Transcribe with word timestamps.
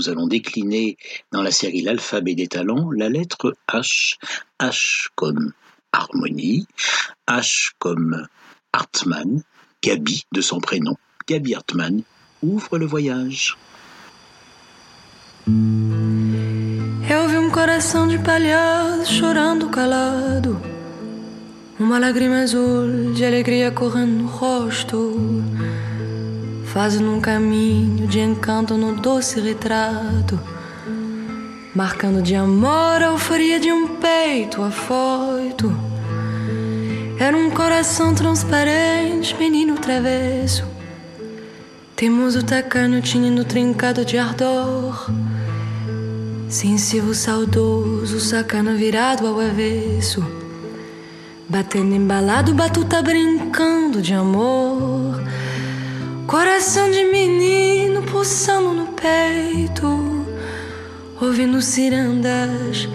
nous 0.00 0.08
allons 0.08 0.26
décliner 0.26 0.96
dans 1.30 1.42
la 1.42 1.50
série 1.50 1.82
L'alphabet 1.82 2.34
des 2.34 2.48
talents 2.48 2.90
la 2.90 3.10
lettre 3.10 3.54
H. 3.68 4.16
H 4.58 5.08
comme 5.14 5.52
harmonie, 5.92 6.66
H 7.28 7.72
comme 7.78 8.26
Hartmann, 8.72 9.42
Gabi 9.84 10.24
de 10.32 10.40
son 10.40 10.58
prénom. 10.58 10.96
Gabi 11.28 11.54
Hartmann 11.54 12.02
ouvre 12.42 12.78
le 12.78 12.86
voyage. 12.86 13.58
Eu 15.46 17.28
vi 17.28 17.36
um 17.36 17.50
coração 17.50 18.08
de 18.08 18.18
palhaço 18.18 19.12
chorando 19.12 19.68
calado. 19.68 20.58
Uma 21.78 21.98
lágrima 21.98 22.40
azul 22.40 23.12
de 23.12 23.22
alegria 23.22 23.70
correndo 23.70 24.22
no 24.22 24.28
rosto. 24.28 25.42
Fazendo 26.72 27.12
um 27.12 27.20
caminho 27.20 28.06
de 28.06 28.20
encanto 28.20 28.76
no 28.76 28.94
doce 28.94 29.40
retrato. 29.40 30.38
Marcando 31.74 32.22
de 32.22 32.36
amor 32.36 33.02
a 33.02 33.06
euforia 33.06 33.58
de 33.58 33.72
um 33.72 33.96
peito 33.96 34.62
afoito. 34.62 35.76
Era 37.18 37.36
um 37.36 37.50
coração 37.50 38.14
transparente, 38.14 39.34
menino 39.36 39.78
travesso. 39.78 40.64
Teimoso 41.96 42.44
tacanho, 42.44 43.02
tinindo 43.02 43.44
trincado 43.44 44.04
de 44.04 44.16
ardor. 44.16 45.10
Sensível, 46.48 47.14
saudoso, 47.14 48.20
sacana 48.20 48.74
virado 48.74 49.26
ao 49.26 49.40
avesso. 49.40 50.24
Batendo 51.48 51.96
embalado, 51.96 52.54
batuta 52.54 53.02
brincando 53.02 54.00
de 54.00 54.14
amor. 54.14 55.20
Coração 56.30 56.88
de 56.92 57.06
menino 57.06 58.04
pulsando 58.04 58.72
no 58.72 58.86
peito. 58.92 60.24
Ouvindo 61.20 61.60
cirandas, 61.60 62.88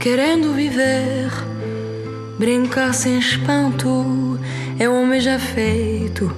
querendo 0.00 0.54
viver. 0.54 1.30
Brincar 2.38 2.94
sem 2.94 3.18
espanto, 3.18 4.40
é 4.78 4.88
um 4.88 5.02
homem 5.02 5.20
já 5.20 5.38
feito. 5.38 6.34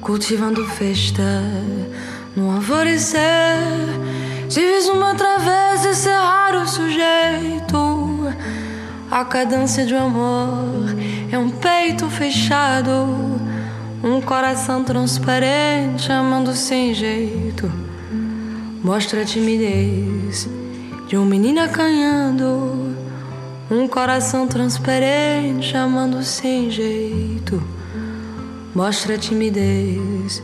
Cultivando 0.00 0.64
festa 0.68 1.42
no 2.36 2.52
alvorecer. 2.52 3.58
Vis 4.48 4.86
uma 4.86 5.16
travessa, 5.16 5.88
esse 5.90 6.08
é 6.08 6.14
raro 6.14 6.64
sujeito. 6.64 8.32
A 9.10 9.24
cadência 9.24 9.84
de 9.84 9.94
um 9.94 10.06
amor 10.06 10.94
é 11.32 11.36
um 11.36 11.50
peito 11.50 12.08
fechado. 12.08 13.42
Um 14.04 14.20
coração 14.20 14.82
transparente, 14.82 16.10
amando 16.10 16.52
sem 16.54 16.92
jeito. 16.92 17.70
Mostra 18.82 19.22
a 19.22 19.24
timidez 19.24 20.48
de 21.06 21.16
um 21.16 21.24
menino 21.24 21.60
acanhando. 21.60 22.96
Um 23.70 23.86
coração 23.86 24.48
transparente, 24.48 25.76
amando 25.76 26.20
sem 26.24 26.68
jeito. 26.68 27.62
Mostra 28.74 29.14
a 29.14 29.18
timidez 29.18 30.42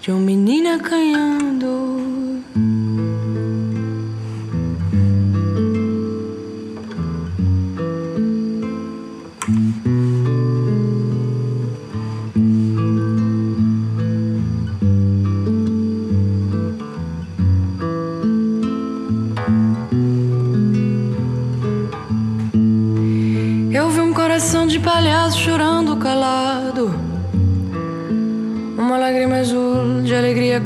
de 0.00 0.10
um 0.10 0.18
menino 0.18 0.74
acanhando. 0.74 2.42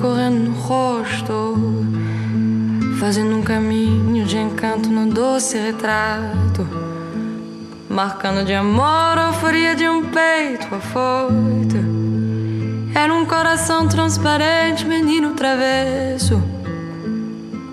Correndo 0.03 0.51
no 0.51 0.53
rosto. 0.53 1.57
Fazendo 2.99 3.37
um 3.37 3.43
caminho 3.43 4.25
de 4.25 4.37
encanto 4.37 4.89
no 4.89 5.07
doce 5.07 5.57
retrato. 5.57 6.67
Marcando 7.89 8.45
de 8.45 8.53
amor 8.53 9.17
a 9.17 9.29
euforia 9.29 9.77
de 9.77 9.89
um 9.89 10.03
peito 10.07 10.75
afoito. 10.75 11.77
Era 12.95 13.15
um 13.15 13.25
coração 13.25 13.87
transparente, 13.87 14.85
menino 14.85 15.35
travesso. 15.35 16.43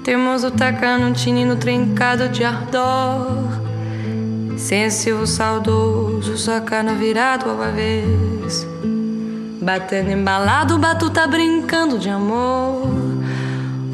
Teimoso 0.03 0.51
tacando, 0.51 1.13
tinino 1.13 1.55
trincado 1.55 2.29
de 2.29 2.43
ardor. 2.43 3.59
Sensível, 4.55 5.25
saudoso, 5.25 6.37
sacana 6.37 6.93
virado 6.93 7.49
ao 7.49 7.61
avesso. 7.61 8.68
Batendo 9.61 10.09
embalado, 10.09 10.77
batuta 10.77 11.27
brincando 11.27 11.99
de 11.99 12.09
amor. 12.09 12.87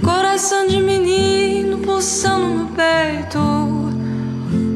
Coração 0.03 0.67
de 0.67 0.79
menino 0.79 1.79
pulsando 1.79 2.45
no 2.45 2.67
peito. 2.67 3.39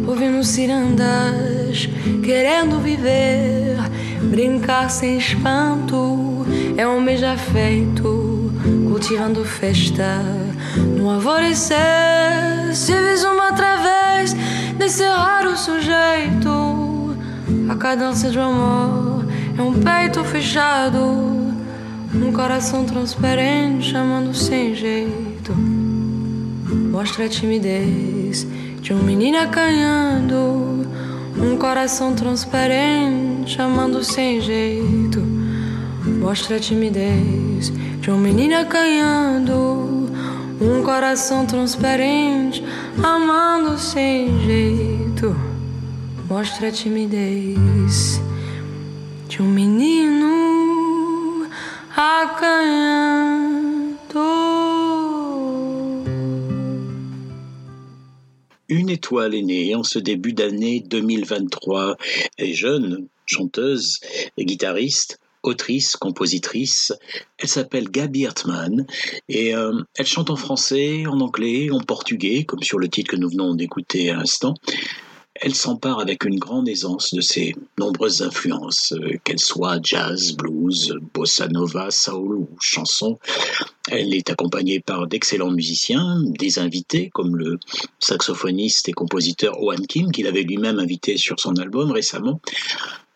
Ouvindo 0.07 0.43
cirandas, 0.43 1.87
querendo 2.23 2.79
viver. 2.79 3.77
Brincar 4.31 4.89
sem 4.89 5.17
espanto, 5.19 6.45
é 6.75 6.87
um 6.87 6.99
mês 6.99 7.19
já 7.19 7.37
feito. 7.37 8.51
Cultivando 8.89 9.45
festa 9.45 10.23
no 10.97 11.07
alvorecer. 11.07 11.77
Se 12.73 12.93
vis 12.93 13.23
uma 13.23 13.49
através 13.49 14.33
desse 14.75 15.03
raro 15.03 15.55
sujeito. 15.55 17.15
A 17.69 17.75
cadência 17.75 18.31
de 18.31 18.39
amor 18.39 19.18
é 19.59 19.61
um 19.61 19.73
peito 19.73 20.23
fechado. 20.23 20.99
Um 22.15 22.31
coração 22.31 22.85
transparente, 22.85 23.95
amando 23.95 24.33
sem 24.33 24.73
jeito. 24.73 25.53
Mostra 25.53 27.25
a 27.25 27.29
timidez 27.29 28.47
de 28.79 28.93
um 28.93 29.03
menino 29.03 29.37
acanhando. 29.37 30.87
Um 31.37 31.57
coração 31.57 32.15
transparente, 32.15 33.61
amando 33.61 34.01
sem 34.01 34.39
jeito. 34.39 35.21
Mostra 36.05 36.55
a 36.55 36.59
timidez 36.59 37.69
de 37.99 38.09
um 38.09 38.17
menino 38.17 38.55
acanhando. 38.55 40.09
Um 40.61 40.81
coração 40.83 41.45
transparente, 41.45 42.63
amando 43.03 43.77
sem 43.77 44.39
jeito. 44.45 45.35
Mostra 46.29 46.69
a 46.69 46.71
timidez 46.71 48.21
Une 58.69 58.89
étoile 58.89 59.35
est 59.35 59.43
née 59.43 59.75
en 59.75 59.83
ce 59.83 59.99
début 59.99 60.33
d'année 60.33 60.79
2023. 60.79 61.95
Elle 62.37 62.49
est 62.49 62.53
jeune, 62.53 63.07
chanteuse, 63.27 63.99
guitariste, 64.39 65.19
autrice, 65.43 65.95
compositrice. 65.95 66.91
Elle 67.37 67.49
s'appelle 67.49 67.89
Gabi 67.89 68.25
Hartmann 68.25 68.87
et 69.27 69.55
euh, 69.55 69.79
elle 69.95 70.07
chante 70.07 70.31
en 70.31 70.35
français, 70.35 71.05
en 71.05 71.19
anglais, 71.19 71.69
en 71.71 71.81
portugais, 71.81 72.45
comme 72.45 72.63
sur 72.63 72.79
le 72.79 72.87
titre 72.87 73.11
que 73.11 73.15
nous 73.15 73.29
venons 73.29 73.53
d'écouter 73.53 74.09
à 74.09 74.15
l'instant. 74.15 74.55
Elle 75.41 75.55
s'empare 75.55 75.99
avec 75.99 76.25
une 76.25 76.37
grande 76.37 76.67
aisance 76.67 77.13
de 77.13 77.21
ses 77.21 77.55
nombreuses 77.77 78.21
influences, 78.21 78.91
euh, 78.93 79.17
qu'elles 79.23 79.39
soient 79.39 79.79
jazz, 79.81 80.33
blues, 80.33 80.93
bossa 81.13 81.47
nova, 81.47 81.91
soul 81.91 82.35
ou 82.35 82.49
chansons. 82.59 83.17
Elle 83.89 84.13
est 84.13 84.29
accompagnée 84.29 84.81
par 84.81 85.07
d'excellents 85.07 85.51
musiciens, 85.51 86.21
des 86.25 86.59
invités 86.59 87.09
comme 87.13 87.37
le 87.37 87.57
saxophoniste 87.99 88.89
et 88.89 88.91
compositeur 88.91 89.61
Owen 89.61 89.87
Kim, 89.87 90.11
qu'il 90.11 90.27
avait 90.27 90.43
lui-même 90.43 90.77
invité 90.77 91.15
sur 91.15 91.39
son 91.39 91.55
album 91.55 91.91
récemment. 91.91 92.41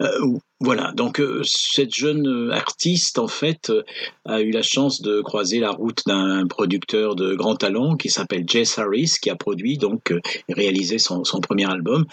Euh, 0.04 0.38
voilà, 0.60 0.92
donc 0.94 1.20
euh, 1.20 1.42
cette 1.44 1.94
jeune 1.94 2.52
artiste, 2.52 3.20
en 3.20 3.28
fait, 3.28 3.70
euh, 3.70 3.84
a 4.26 4.42
eu 4.42 4.52
la 4.52 4.62
chance 4.62 5.02
de 5.02 5.22
croiser 5.22 5.60
la 5.60 5.72
route 5.72 6.02
d'un 6.06 6.46
producteur 6.48 7.16
de 7.16 7.36
grand 7.36 7.56
talent 7.56 7.96
qui 7.96 8.10
s'appelle 8.10 8.44
Jess 8.48 8.78
Harris, 8.78 9.16
qui 9.22 9.30
a 9.30 9.36
produit, 9.36 9.78
donc, 9.78 10.14
réalisé 10.50 11.00
son, 11.00 11.24
son 11.24 11.40
premier 11.40 11.70
album. 11.70 12.06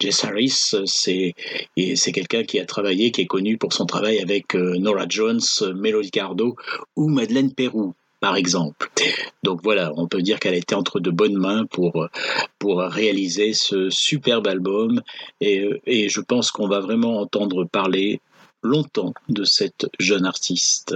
Jess 0.00 0.24
Harris, 0.24 0.74
c'est 0.86 1.34
quelqu'un 2.12 2.44
qui 2.44 2.60
a 2.60 2.66
travaillé, 2.66 3.10
qui 3.10 3.22
est 3.22 3.26
connu 3.26 3.56
pour 3.58 3.72
son 3.72 3.86
travail 3.86 4.20
avec 4.20 4.54
Nora 4.54 5.06
Jones, 5.08 5.40
Melody 5.74 6.10
Cardo 6.10 6.56
ou 6.96 7.08
Madeleine 7.08 7.52
Perrou 7.52 7.94
par 8.20 8.36
exemple. 8.36 8.90
Donc 9.42 9.60
voilà, 9.62 9.92
on 9.96 10.08
peut 10.08 10.22
dire 10.22 10.40
qu'elle 10.40 10.54
était 10.54 10.74
entre 10.74 11.00
de 11.00 11.10
bonnes 11.10 11.38
mains 11.38 11.66
pour, 11.66 12.08
pour 12.58 12.80
réaliser 12.80 13.52
ce 13.52 13.90
superbe 13.90 14.46
album 14.46 15.00
et, 15.40 15.68
et 15.86 16.08
je 16.08 16.20
pense 16.20 16.50
qu'on 16.50 16.68
va 16.68 16.80
vraiment 16.80 17.20
entendre 17.20 17.64
parler 17.64 18.20
longtemps 18.62 19.14
de 19.28 19.44
cette 19.44 19.86
jeune 19.98 20.26
artiste. 20.26 20.94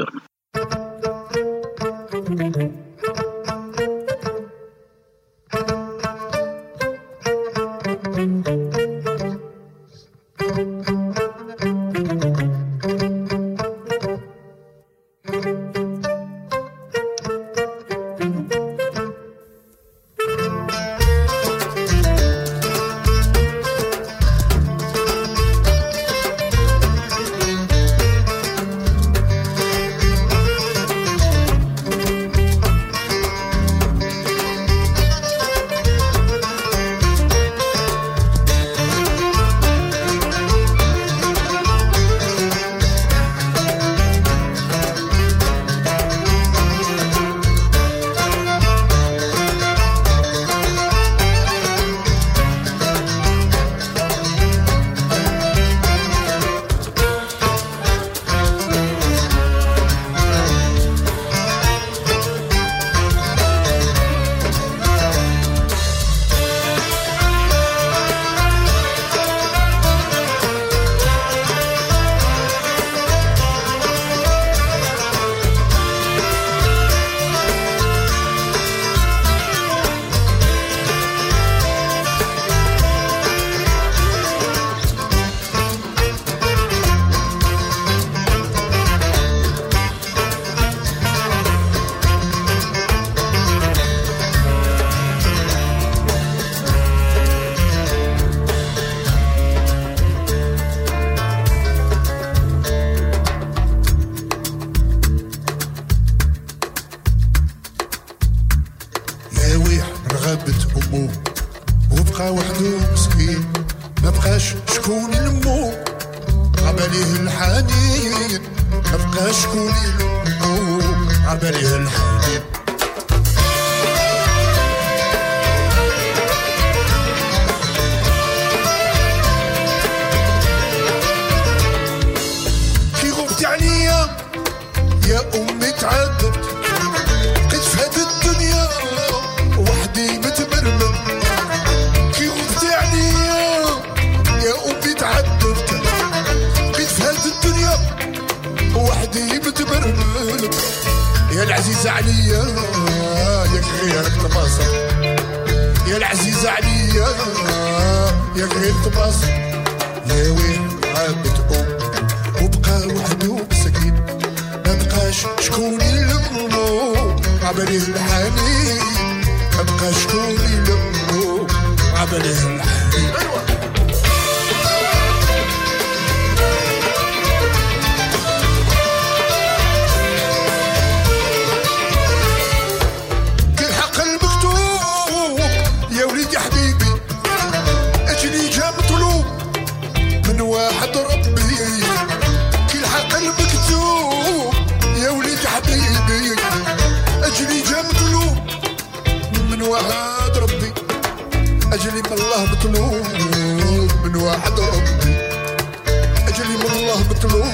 أجلي 206.29 206.57
من 206.57 206.71
الله 206.77 206.99
مطلوب 207.11 207.45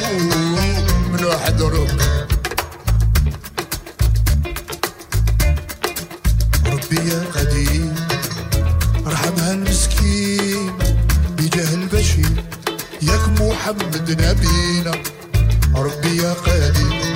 من 1.13 1.25
واحد 1.25 1.63
رب 1.63 1.89
ربي 6.67 7.11
يا 7.11 7.25
قديم 7.35 7.95
ارحم 9.07 9.37
هالمسكين 9.39 10.73
بجاه 11.37 11.75
البشير 11.75 12.45
ياك 13.03 13.29
محمد 13.41 14.11
نبينا. 14.11 14.93
ربي 15.75 16.17
يا 16.23 16.33
قديم 16.33 17.15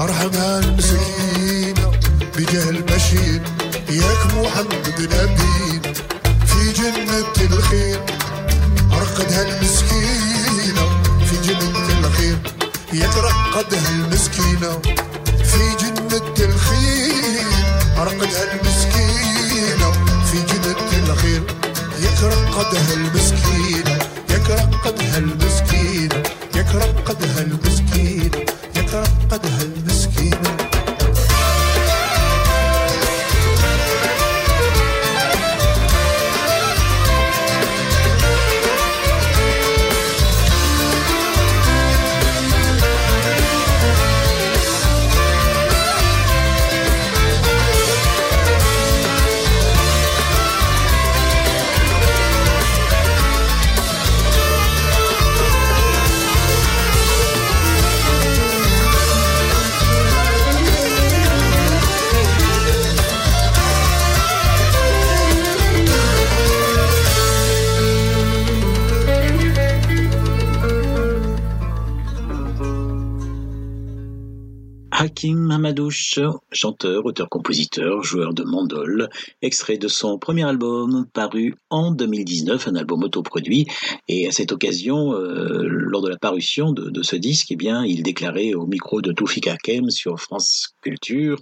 ارحم 0.00 0.30
هالمسكينة 0.36 1.92
بجاه 2.36 2.70
البشير 2.70 3.42
ياك 3.90 4.22
محمد 4.36 4.86
نبينا. 5.00 5.92
في 6.46 6.72
جنة 6.72 7.46
الخير. 7.52 8.00
يترقدها 9.18 9.42
المسكينة 9.42 11.02
في 11.26 11.36
جنة 11.48 11.98
الخير 11.98 12.38
يترقدها 12.92 13.90
المسكينة 13.90 14.78
في 15.44 15.76
جنة 15.80 16.34
الخير 16.40 17.44
رقدها 17.98 18.52
المسكينة 18.54 19.92
في 20.30 20.42
جنة 20.42 21.10
الخير 21.12 21.42
يترقدها 22.00 22.94
المسكينة 22.94 23.98
يترقدها 24.30 25.18
المسكينة 25.18 26.22
يترقدها 26.54 27.40
المسكينة 27.42 27.67
Hakim 75.58 75.66
Hamadouche, 75.66 76.20
chanteur, 76.52 77.04
auteur-compositeur, 77.04 78.04
joueur 78.04 78.32
de 78.32 78.44
mandole, 78.44 79.08
extrait 79.42 79.76
de 79.76 79.88
son 79.88 80.16
premier 80.16 80.44
album 80.44 81.06
paru 81.12 81.56
en 81.68 81.90
2019, 81.90 82.68
un 82.68 82.76
album 82.76 83.02
autoproduit. 83.02 83.66
Et 84.06 84.28
à 84.28 84.30
cette 84.30 84.52
occasion, 84.52 85.14
euh, 85.14 85.66
lors 85.66 86.00
de 86.00 86.08
la 86.08 86.16
parution 86.16 86.70
de, 86.72 87.02
ce 87.02 87.16
disque, 87.16 87.50
eh 87.50 87.56
il 87.86 88.02
déclarait 88.04 88.54
au 88.54 88.66
micro 88.66 89.02
de 89.02 89.10
Toufik 89.12 89.48
Hakem 89.48 89.90
sur 89.90 90.20
France 90.20 90.74
Culture 90.80 91.40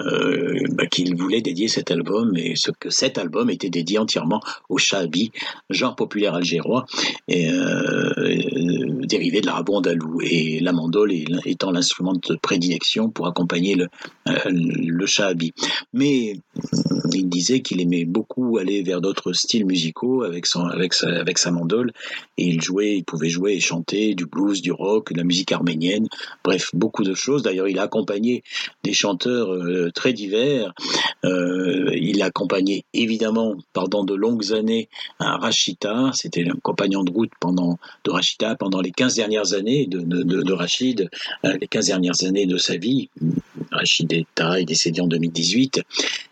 euh, 0.00 0.58
bah, 0.72 0.86
qu'il 0.86 1.14
voulait 1.14 1.40
dédier 1.40 1.68
cet 1.68 1.92
album 1.92 2.36
et 2.36 2.54
que 2.80 2.90
cet 2.90 3.16
album 3.16 3.48
était 3.48 3.70
dédié 3.70 3.98
entièrement 3.98 4.40
au 4.68 4.78
shabi, 4.78 5.30
genre 5.70 5.94
populaire 5.94 6.34
algérois, 6.34 6.84
euh, 7.30 8.40
dérivé 9.06 9.40
de 9.40 9.46
l'arabe 9.46 9.70
andalou. 9.70 10.20
Et 10.22 10.60
la 10.60 10.72
mandole 10.72 11.12
étant 11.44 11.70
l'instrument 11.70 12.12
de 12.12 12.36
prédilection 12.36 13.10
pour 13.10 13.26
accompagner 13.26 13.74
le, 13.74 13.88
euh, 14.28 14.34
le 14.50 15.06
shahabi. 15.06 15.52
Mais 15.92 16.36
il 17.12 17.28
disait 17.28 17.60
qu'il 17.60 17.80
aimait 17.80 18.04
beaucoup 18.04 18.58
aller 18.58 18.82
vers 18.82 19.00
d'autres 19.00 19.32
styles 19.32 19.66
musicaux 19.66 20.22
avec, 20.22 20.46
son, 20.46 20.66
avec, 20.66 20.94
sa, 20.94 21.08
avec 21.08 21.38
sa 21.38 21.50
mandole. 21.50 21.92
Il 22.42 22.60
jouait, 22.60 22.96
il 22.96 23.04
pouvait 23.04 23.28
jouer 23.28 23.52
et 23.52 23.60
chanter 23.60 24.14
du 24.14 24.26
blues, 24.26 24.62
du 24.62 24.72
rock, 24.72 25.12
de 25.12 25.18
la 25.18 25.24
musique 25.24 25.52
arménienne, 25.52 26.08
bref, 26.44 26.70
beaucoup 26.74 27.04
de 27.04 27.14
choses. 27.14 27.42
D'ailleurs, 27.42 27.68
il 27.68 27.78
a 27.78 27.82
accompagné 27.82 28.42
des 28.82 28.92
chanteurs 28.92 29.52
euh, 29.52 29.90
très 29.94 30.12
divers. 30.12 30.72
il 31.24 32.22
a 32.22 32.26
accompagné 32.26 32.84
évidemment 32.94 33.54
pendant 33.72 34.04
de 34.04 34.14
longues 34.14 34.52
années 34.52 34.88
un 35.18 35.36
Rachida, 35.36 36.10
c'était 36.14 36.48
un 36.48 36.58
compagnon 36.62 37.04
de 37.04 37.12
route 37.12 37.32
pendant, 37.40 37.78
de 38.04 38.10
Rachida 38.10 38.54
pendant 38.56 38.80
les 38.80 38.90
15 38.90 39.16
dernières 39.16 39.54
années 39.54 39.86
de, 39.86 40.00
de, 40.00 40.42
de 40.42 40.52
Rachid, 40.52 41.08
les 41.44 41.66
15 41.68 41.86
dernières 41.86 42.24
années 42.24 42.46
de 42.46 42.56
sa 42.56 42.76
vie. 42.76 43.08
Rachid 43.72 44.12
Etta 44.12 44.60
est 44.60 44.64
décédé 44.64 45.00
en 45.00 45.06
2018. 45.06 45.82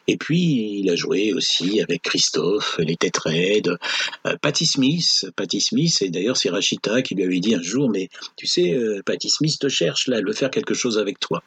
Et 0.08 0.16
puis, 0.16 0.80
il 0.80 0.90
a 0.90 0.96
joué 0.96 1.32
aussi 1.32 1.80
avec 1.80 2.02
Christophe, 2.02 2.78
les 2.78 2.96
Têtes 2.96 3.18
euh, 3.26 4.36
Patti 4.40 4.66
Smith. 4.66 5.26
Patti 5.36 5.60
Smith, 5.60 6.02
et 6.02 6.10
d'ailleurs, 6.10 6.36
c'est 6.36 6.50
Rachida 6.50 7.02
qui 7.02 7.14
lui 7.14 7.24
avait 7.24 7.40
dit 7.40 7.54
un 7.54 7.62
jour, 7.62 7.88
mais 7.88 8.08
tu 8.36 8.46
sais, 8.46 8.72
euh, 8.72 9.02
Patti 9.04 9.30
Smith 9.30 9.58
te 9.58 9.68
cherche 9.68 10.08
là, 10.08 10.18
elle 10.18 10.26
veut 10.26 10.32
faire 10.32 10.50
quelque 10.50 10.74
chose 10.74 10.98
avec 10.98 11.20
toi. 11.20 11.42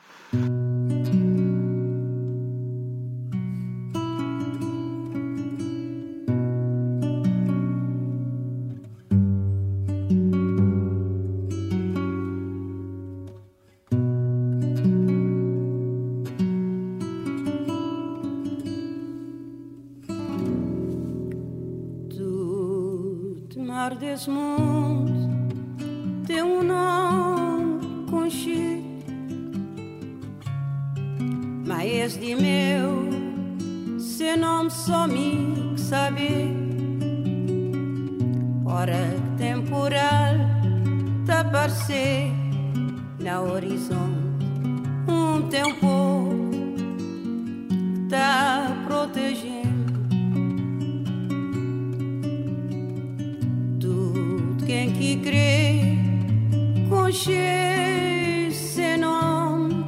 Consciência 57.13 58.97
nome 58.97 59.85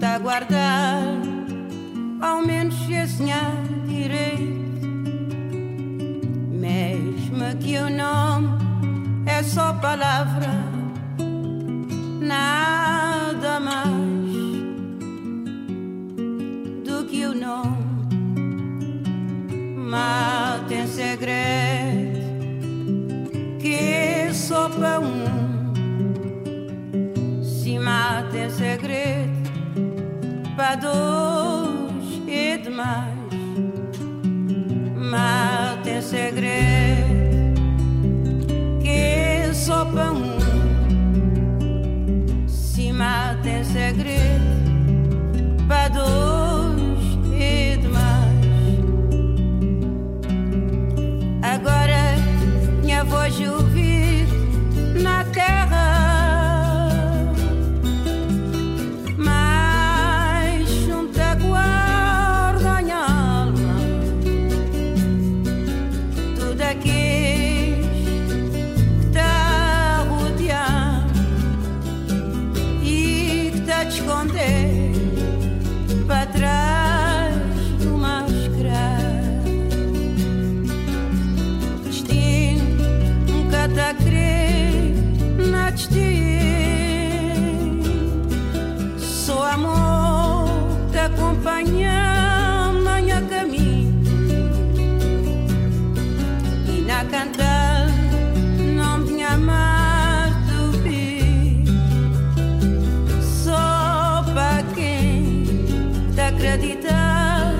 tá 0.00 0.18
guardar 0.18 1.02
ao 2.22 2.40
menos 2.40 2.74
esse 2.88 3.22
direito. 3.86 4.88
Mesmo 6.50 7.44
que 7.60 7.76
o 7.76 7.90
nome 7.90 8.56
é 9.26 9.42
só 9.42 9.74
palavra 9.74 10.48
nada 12.22 12.63
segredo 36.14 36.83
acreditar 106.44 107.54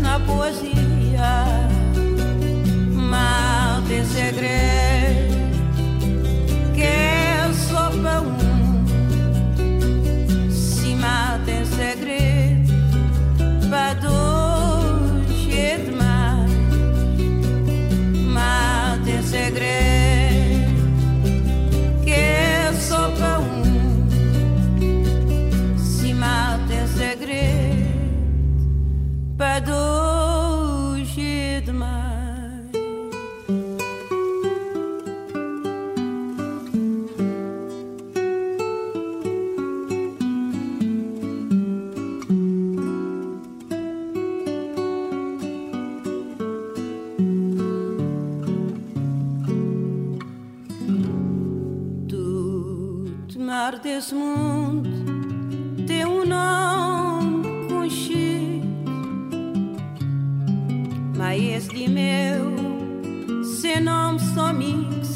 na 0.00 0.18
poesia 0.20 0.89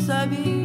sabe. 0.04 0.63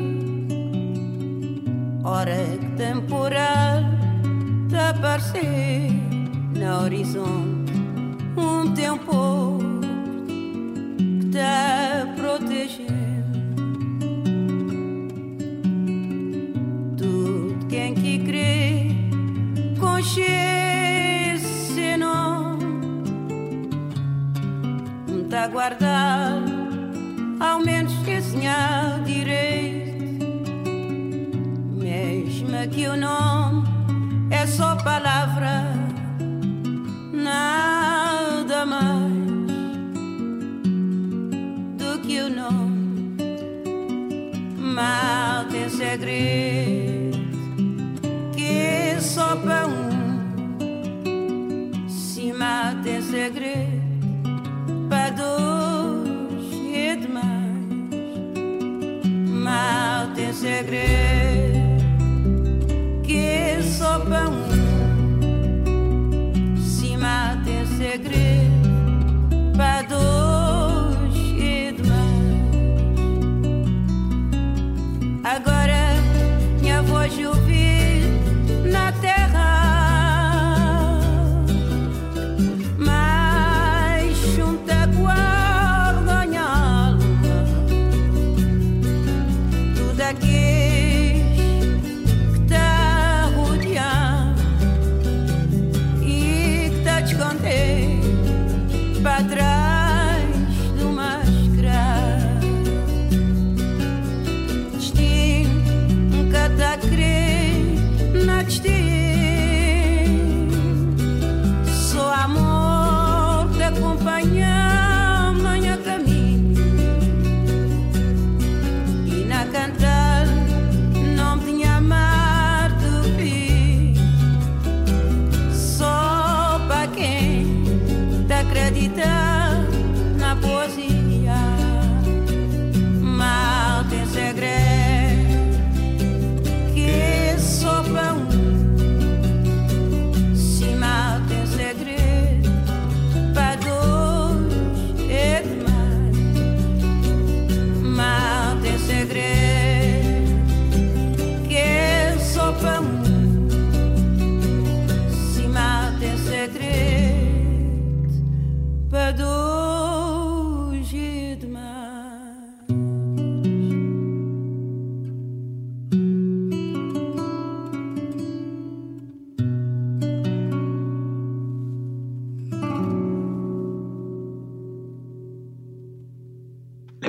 Segredo 45.70 47.18
que 48.36 49.00
só 49.02 49.36
para 49.36 49.68
um 49.68 49.90
se 51.88 52.34
mal 52.34 52.76
tem 52.84 53.02
segredo 53.02 53.80
para 54.90 55.12
dois 55.12 56.54
e 56.74 56.96
demais. 56.96 57.30
Mal 59.30 60.08
tem 60.16 60.34
segredo 60.34 61.60
que 63.04 63.62
só 63.64 64.00
para 64.00 64.30
um 64.30 64.39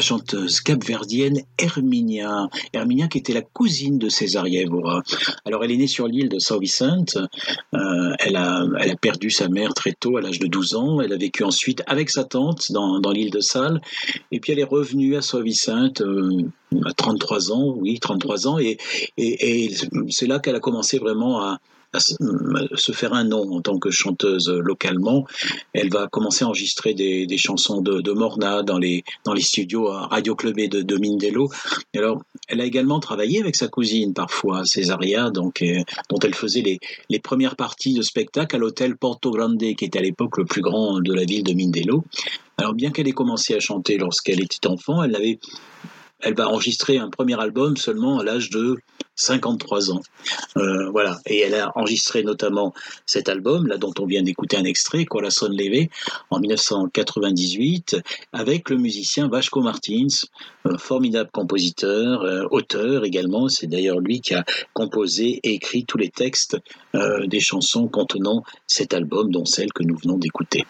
la 0.01 0.07
chanteuse 0.07 0.63
capverdienne 0.63 1.43
Herminia. 1.59 2.49
Herminia 2.73 3.07
qui 3.07 3.19
était 3.19 3.35
la 3.35 3.43
cousine 3.43 3.99
de 3.99 4.09
Césaria 4.09 4.63
Evora. 4.63 5.03
Alors 5.45 5.63
elle 5.63 5.73
est 5.73 5.77
née 5.77 5.87
sur 5.89 6.09
l'île 6.09 6.31
de 6.31 6.39
Saint 6.39 6.59
Vicent. 6.59 7.19
Euh, 7.75 8.15
elle, 8.19 8.37
a, 8.37 8.65
elle 8.79 8.93
a 8.93 8.97
perdu 8.97 9.29
sa 9.29 9.51
mère 9.51 9.75
très 9.75 9.93
tôt, 9.93 10.17
à 10.17 10.23
l'âge 10.23 10.39
de 10.39 10.47
12 10.47 10.75
ans. 10.75 11.03
Elle 11.03 11.13
a 11.13 11.19
vécu 11.19 11.45
ensuite 11.45 11.83
avec 11.87 12.09
sa 12.09 12.25
tante 12.25 12.73
dans, 12.73 12.99
dans 12.99 13.11
l'île 13.11 13.31
de 13.31 13.41
Salles. 13.41 13.83
Et 14.33 14.41
puis 14.41 14.53
elle 14.53 14.61
est 14.61 14.65
revenue 14.65 15.17
à 15.17 15.21
Saint 15.21 15.43
Vicent 15.43 16.01
euh, 16.01 16.45
à 16.87 16.95
33 16.95 17.53
ans, 17.53 17.75
oui, 17.77 18.01
33 18.01 18.49
ans. 18.49 18.59
Et, 18.59 18.79
et, 19.19 19.75
c'est 20.09 20.27
là 20.27 20.39
qu'elle 20.39 20.57
a 20.57 20.61
commencé 20.61 20.99
vraiment 20.99 21.43
à 21.43 21.59
se 21.99 22.93
faire 22.93 23.15
un 23.15 23.25
nom 23.25 23.53
en 23.53 23.61
tant 23.61 23.79
que 23.79 23.91
chanteuse 23.91 24.49
localement. 24.49 25.27
Elle 25.73 25.91
va 25.91 26.07
commencer 26.07 26.45
à 26.45 26.49
enregistrer 26.49 26.95
des, 26.95 27.27
des 27.27 27.39
chansons 27.39 27.81
de, 27.81 28.13
Morna 28.13 28.63
dans 28.63 28.79
les, 28.79 29.05
dans 29.25 29.33
les 29.33 29.43
studios 29.43 29.89
à 29.89 30.07
Radio 30.07 30.35
Club 30.35 30.57
de, 30.57 30.83
de 30.83 30.97
Mindelo. 30.97 31.51
Alors, 31.95 32.23
elle 32.49 32.61
a 32.61 32.65
également 32.65 33.01
travaillé 33.01 33.41
avec 33.41 33.57
sa 33.57 33.69
cousine 33.69 34.15
parfois, 34.15 34.65
Césaria, 34.65 35.31
donc, 35.31 35.63
euh, 35.63 35.83
dont 36.09 36.19
elle 36.19 36.35
faisait 36.35 36.63
les, 36.63 36.79
les 37.09 37.19
premières 37.19 37.57
parties 37.57 37.95
de 37.95 38.03
spectacle 38.03 38.57
à 38.57 38.59
l'hôtel 38.59 38.97
Porto 38.97 39.31
Grande, 39.31 39.59
qui 39.59 39.85
était 39.85 39.99
à 39.99 40.03
l'époque 40.03 40.39
le 40.39 40.45
plus 40.45 40.63
grand 40.63 41.01
de 41.01 41.13
la 41.13 41.25
ville 41.25 41.45
de 41.45 41.53
Mindelo. 41.53 42.05
Alors, 42.59 42.75
bien 42.75 42.91
qu'elle 42.91 43.09
ait 43.09 43.13
commencé 43.13 43.55
à 43.55 43.61
chanter 43.61 43.97
lorsqu'elle 43.97 44.41
était 44.41 44.67
enfant, 44.67 45.03
elle 45.03 45.17
avait 45.17 45.39
elle 46.23 46.35
va 46.35 46.49
enregistrer 46.49 46.99
un 46.99 47.09
premier 47.09 47.41
album 47.41 47.77
seulement 47.79 48.19
à 48.19 48.25
l'âge 48.25 48.51
de 48.51 48.77
53 49.21 49.93
ans. 49.93 50.01
Euh, 50.57 50.91
voilà. 50.91 51.19
Et 51.27 51.41
elle 51.41 51.55
a 51.55 51.71
enregistré 51.77 52.23
notamment 52.23 52.73
cet 53.07 53.29
album, 53.29 53.67
là 53.67 53.77
dont 53.77 53.93
on 53.99 54.07
vient 54.07 54.23
d'écouter 54.23 54.57
un 54.57 54.65
extrait, 54.65 55.05
Corazon 55.05 55.49
Leve, 55.51 55.89
en 56.31 56.41
1998, 56.41 57.97
avec 58.33 58.71
le 58.71 58.77
musicien 58.77 59.29
Vasco 59.29 59.61
Martins, 59.61 60.07
un 60.65 60.79
formidable 60.79 61.31
compositeur, 61.33 62.23
euh, 62.23 62.45
auteur 62.51 63.05
également. 63.05 63.49
C'est 63.49 63.67
d'ailleurs 63.67 64.01
lui 64.01 64.21
qui 64.21 64.35
a 64.35 64.45
composé 64.73 65.41
et 65.43 65.55
écrit 65.55 65.85
tous 65.85 65.99
les 65.99 66.11
textes 66.11 66.57
euh, 66.95 67.27
des 67.27 67.41
chansons 67.41 67.89
contenant 67.89 68.43
cet 68.67 68.95
album, 68.95 69.31
dont 69.31 69.45
celle 69.45 69.73
que 69.73 69.83
nous 69.83 69.97
venons 69.97 70.19
d'écouter. 70.19 70.65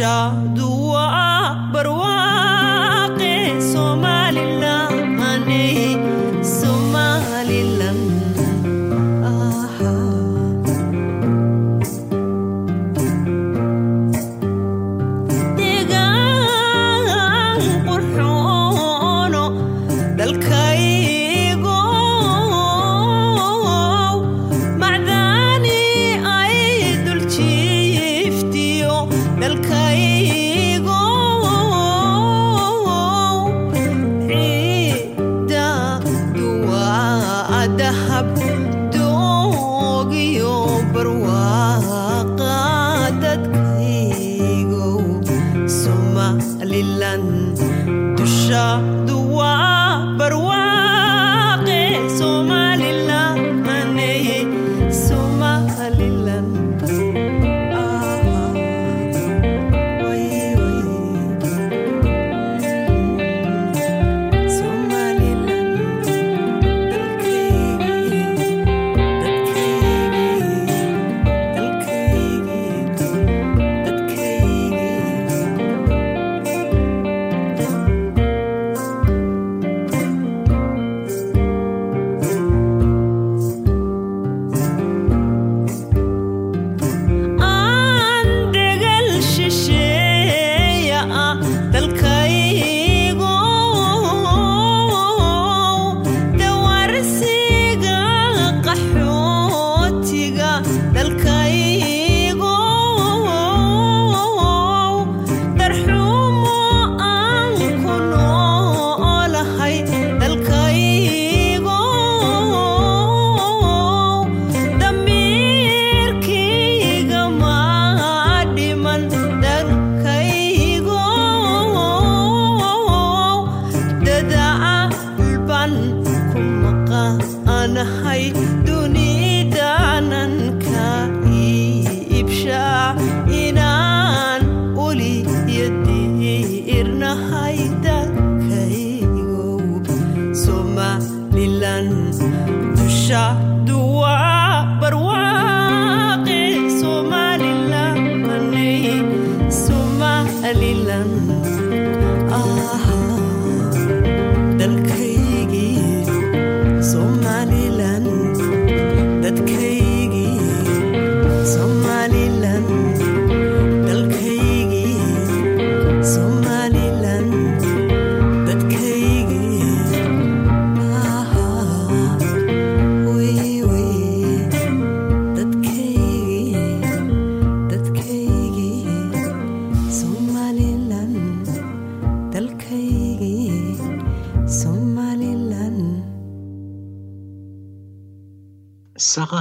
家。 0.00 0.49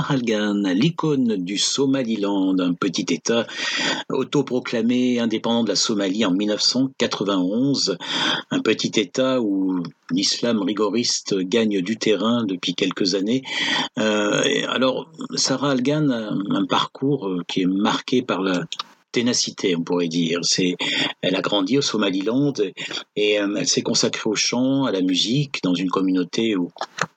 Sarah 0.09 0.21
Halgan, 0.21 0.63
l'icône 0.73 1.35
du 1.35 1.59
Somaliland, 1.59 2.57
un 2.57 2.73
petit 2.73 3.05
État 3.13 3.45
autoproclamé 4.09 5.19
indépendant 5.19 5.63
de 5.63 5.69
la 5.69 5.75
Somalie 5.75 6.25
en 6.25 6.31
1991, 6.31 7.95
un 8.49 8.59
petit 8.59 8.99
État 8.99 9.39
où 9.39 9.83
l'islam 10.09 10.63
rigoriste 10.63 11.37
gagne 11.37 11.81
du 11.81 11.97
terrain 11.97 12.43
depuis 12.43 12.73
quelques 12.73 13.13
années. 13.13 13.43
Euh, 13.99 14.41
alors, 14.69 15.11
Sarah 15.35 15.71
Halgan 15.71 16.09
a 16.09 16.33
un 16.55 16.65
parcours 16.65 17.27
euh, 17.27 17.43
qui 17.47 17.61
est 17.61 17.67
marqué 17.67 18.23
par 18.23 18.41
la 18.41 18.65
ténacité, 19.11 19.75
on 19.75 19.83
pourrait 19.83 20.07
dire. 20.07 20.39
C'est, 20.43 20.75
elle 21.21 21.35
a 21.35 21.41
grandi 21.41 21.77
au 21.77 21.81
Somaliland 21.81 22.53
et 23.15 23.39
euh, 23.39 23.55
elle 23.57 23.67
s'est 23.67 23.81
consacrée 23.81 24.29
au 24.29 24.35
chant, 24.35 24.85
à 24.85 24.91
la 24.91 25.01
musique, 25.01 25.61
dans 25.63 25.73
une 25.73 25.89
communauté 25.89 26.55
où 26.55 26.71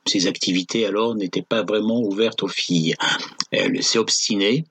ses 0.06 0.26
activités 0.26 0.84
alors 0.84 1.14
n'étaient 1.14 1.42
pas 1.42 1.62
vraiment 1.62 2.00
ouvertes 2.00 2.42
aux 2.42 2.48
filles. 2.48 2.94
Elle 3.50 3.82
s'est 3.82 3.98
obstinée 3.98 4.64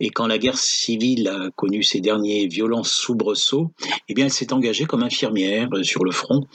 et 0.00 0.10
quand 0.10 0.26
la 0.26 0.38
guerre 0.38 0.58
civile 0.58 1.28
a 1.28 1.50
connu 1.56 1.82
ses 1.82 2.00
derniers 2.00 2.46
violents 2.46 2.84
soubresauts, 2.84 3.70
eh 4.08 4.14
bien 4.14 4.26
elle 4.26 4.32
s'est 4.32 4.52
engagée 4.52 4.84
comme 4.86 5.02
infirmière 5.02 5.68
sur 5.82 6.04
le 6.04 6.12
front. 6.12 6.46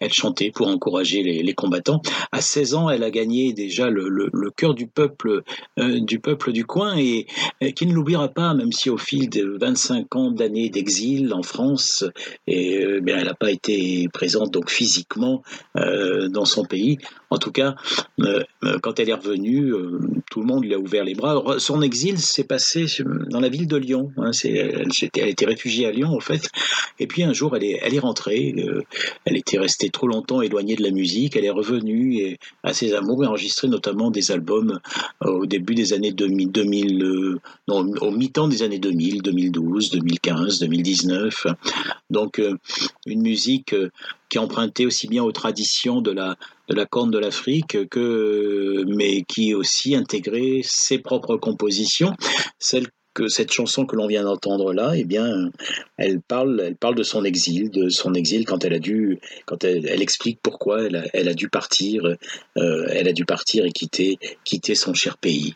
Elle 0.00 0.12
chantait 0.12 0.50
pour 0.50 0.68
encourager 0.68 1.22
les, 1.22 1.54
combattants. 1.54 2.00
À 2.30 2.40
16 2.40 2.74
ans, 2.74 2.88
elle 2.88 3.02
a 3.02 3.10
gagné 3.10 3.52
déjà 3.52 3.90
le, 3.90 4.30
cœur 4.56 4.74
du 4.74 4.86
peuple, 4.86 5.42
euh, 5.78 6.00
du 6.00 6.18
peuple 6.18 6.52
du 6.52 6.64
coin 6.64 6.96
et, 6.96 7.26
qui 7.74 7.86
ne 7.86 7.92
l'oubliera 7.92 8.28
pas, 8.28 8.54
même 8.54 8.72
si 8.72 8.88
au 8.88 8.98
fil 8.98 9.28
de 9.28 9.58
25 9.72 10.16
ans 10.16 10.30
d'années 10.30 10.68
d'exil 10.68 11.32
en 11.32 11.42
France, 11.42 12.04
et, 12.46 12.84
euh, 12.84 13.00
bien, 13.00 13.18
elle 13.18 13.26
n'a 13.26 13.34
pas 13.34 13.50
été 13.50 14.06
présente 14.12 14.50
donc 14.52 14.68
physiquement 14.68 15.42
euh, 15.76 16.28
dans 16.28 16.44
son 16.44 16.64
pays. 16.64 16.98
En 17.32 17.38
tout 17.38 17.50
cas, 17.50 17.76
euh, 18.20 18.42
quand 18.82 19.00
elle 19.00 19.08
est 19.08 19.14
revenue, 19.14 19.72
euh, 19.72 19.98
tout 20.30 20.40
le 20.40 20.46
monde 20.46 20.64
lui 20.64 20.74
a 20.74 20.78
ouvert 20.78 21.02
les 21.02 21.14
bras. 21.14 21.42
Son 21.58 21.80
exil 21.80 22.18
s'est 22.18 22.44
passé 22.44 22.84
dans 23.30 23.40
la 23.40 23.48
ville 23.48 23.66
de 23.66 23.78
Lyon. 23.78 24.12
Hein, 24.18 24.32
elle, 24.44 24.90
était 25.00 25.46
réfugiée 25.46 25.86
à 25.86 25.92
Lyon, 25.92 26.10
en 26.10 26.20
fait. 26.20 26.50
Et 26.98 27.06
puis 27.06 27.22
un 27.22 27.32
jour, 27.32 27.56
elle 27.56 27.64
est, 27.64 27.98
rentrée. 28.00 28.54
Euh, 28.58 28.82
elle 29.24 29.38
était 29.38 29.58
restée 29.58 29.88
trop 29.88 30.06
longtemps 30.06 30.42
éloignée 30.42 30.76
de 30.76 30.82
la 30.82 30.90
musique. 30.90 31.34
Elle 31.34 31.46
est 31.46 31.50
revenue 31.50 32.16
et, 32.16 32.38
à 32.64 32.74
ses 32.74 32.92
amours 32.92 33.24
et 33.24 33.26
enregistré 33.26 33.66
notamment 33.66 34.10
des 34.10 34.30
albums 34.30 34.78
au 35.22 35.46
début 35.46 35.74
des 35.74 35.94
années 35.94 36.12
2000, 36.12 36.52
2000 36.52 37.38
non, 37.68 37.90
au 38.00 38.10
mi-temps 38.10 38.48
des 38.48 38.62
années 38.62 38.78
2000, 38.78 39.22
2012, 39.22 39.90
2015, 39.92 40.58
2019. 40.58 41.46
Donc 42.10 42.38
euh, 42.38 42.56
une 43.06 43.22
musique 43.22 43.74
qui 44.28 44.38
est 44.38 44.40
empruntée 44.40 44.86
aussi 44.86 45.08
bien 45.08 45.22
aux 45.22 45.32
traditions 45.32 46.00
de 46.00 46.10
la 46.10 46.36
de 46.72 46.76
la 46.76 46.86
corne 46.86 47.10
de 47.10 47.18
l'Afrique 47.18 47.88
que 47.90 48.84
mais 48.86 49.24
qui 49.28 49.54
aussi 49.54 49.94
intégrait 49.94 50.60
ses 50.64 50.98
propres 50.98 51.36
compositions, 51.36 52.14
celles 52.58 52.88
que 53.14 53.28
cette 53.28 53.52
chanson 53.52 53.84
que 53.84 53.94
l'on 53.94 54.06
vient 54.06 54.24
d'entendre 54.24 54.72
là, 54.72 54.92
eh 54.96 55.04
bien, 55.04 55.50
elle 55.98 56.20
parle, 56.22 56.62
elle 56.64 56.76
parle 56.76 56.94
de 56.94 57.02
son 57.02 57.24
exil, 57.24 57.70
de 57.70 57.90
son 57.90 58.14
exil 58.14 58.46
quand 58.46 58.64
elle 58.64 58.72
a 58.72 58.78
dû, 58.78 59.20
quand 59.44 59.64
elle, 59.64 59.86
elle 59.86 60.00
explique 60.00 60.38
pourquoi 60.42 60.84
elle 60.84 60.96
a, 60.96 61.04
elle 61.12 61.28
a 61.28 61.34
dû 61.34 61.50
partir, 61.50 62.06
euh, 62.06 62.86
elle 62.88 63.08
a 63.08 63.12
dû 63.12 63.26
partir 63.26 63.66
et 63.66 63.72
quitter, 63.72 64.18
quitter 64.44 64.74
son 64.74 64.94
cher 64.94 65.18
pays. 65.18 65.54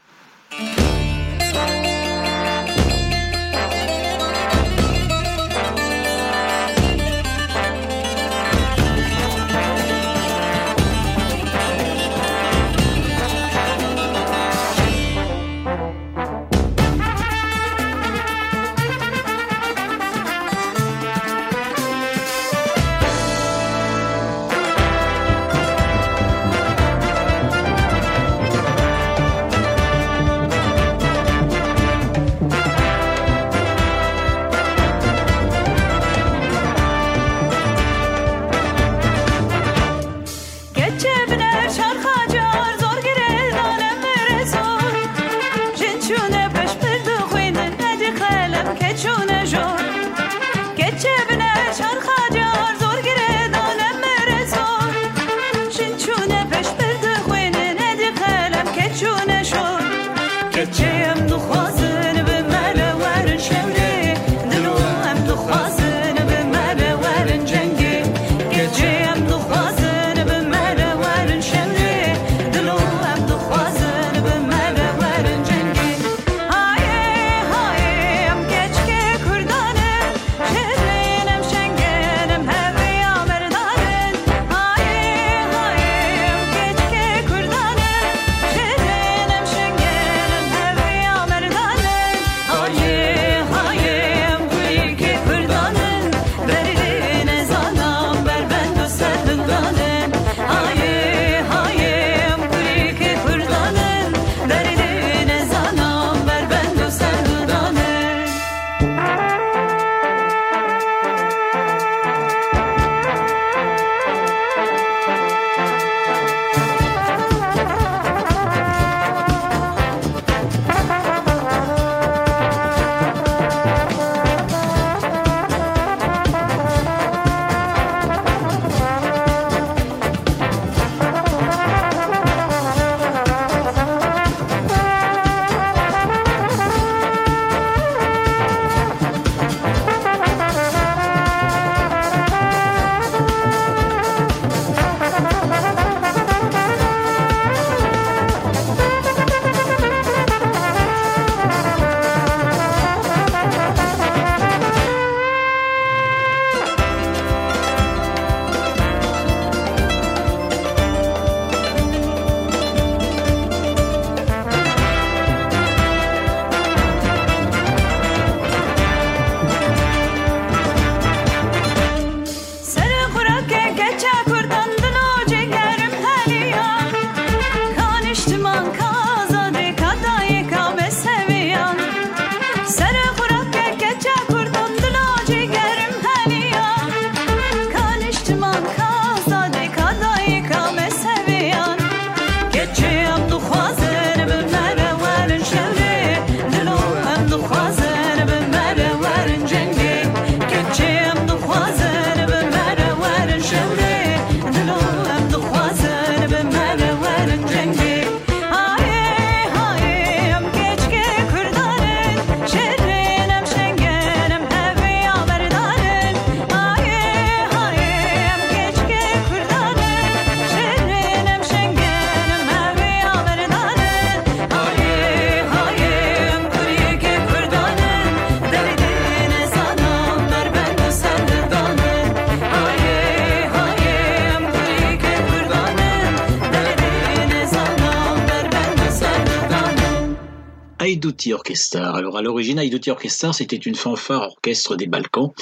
Alors 241.74 242.18
à 242.18 242.22
l'origine, 242.22 242.58
Haïdouti 242.58 242.90
Orchestra, 242.90 243.32
c'était 243.32 243.56
une 243.56 243.74
fanfare 243.74 244.22
orchestre 244.22 244.76
des 244.76 244.86
Balkans 244.86 245.32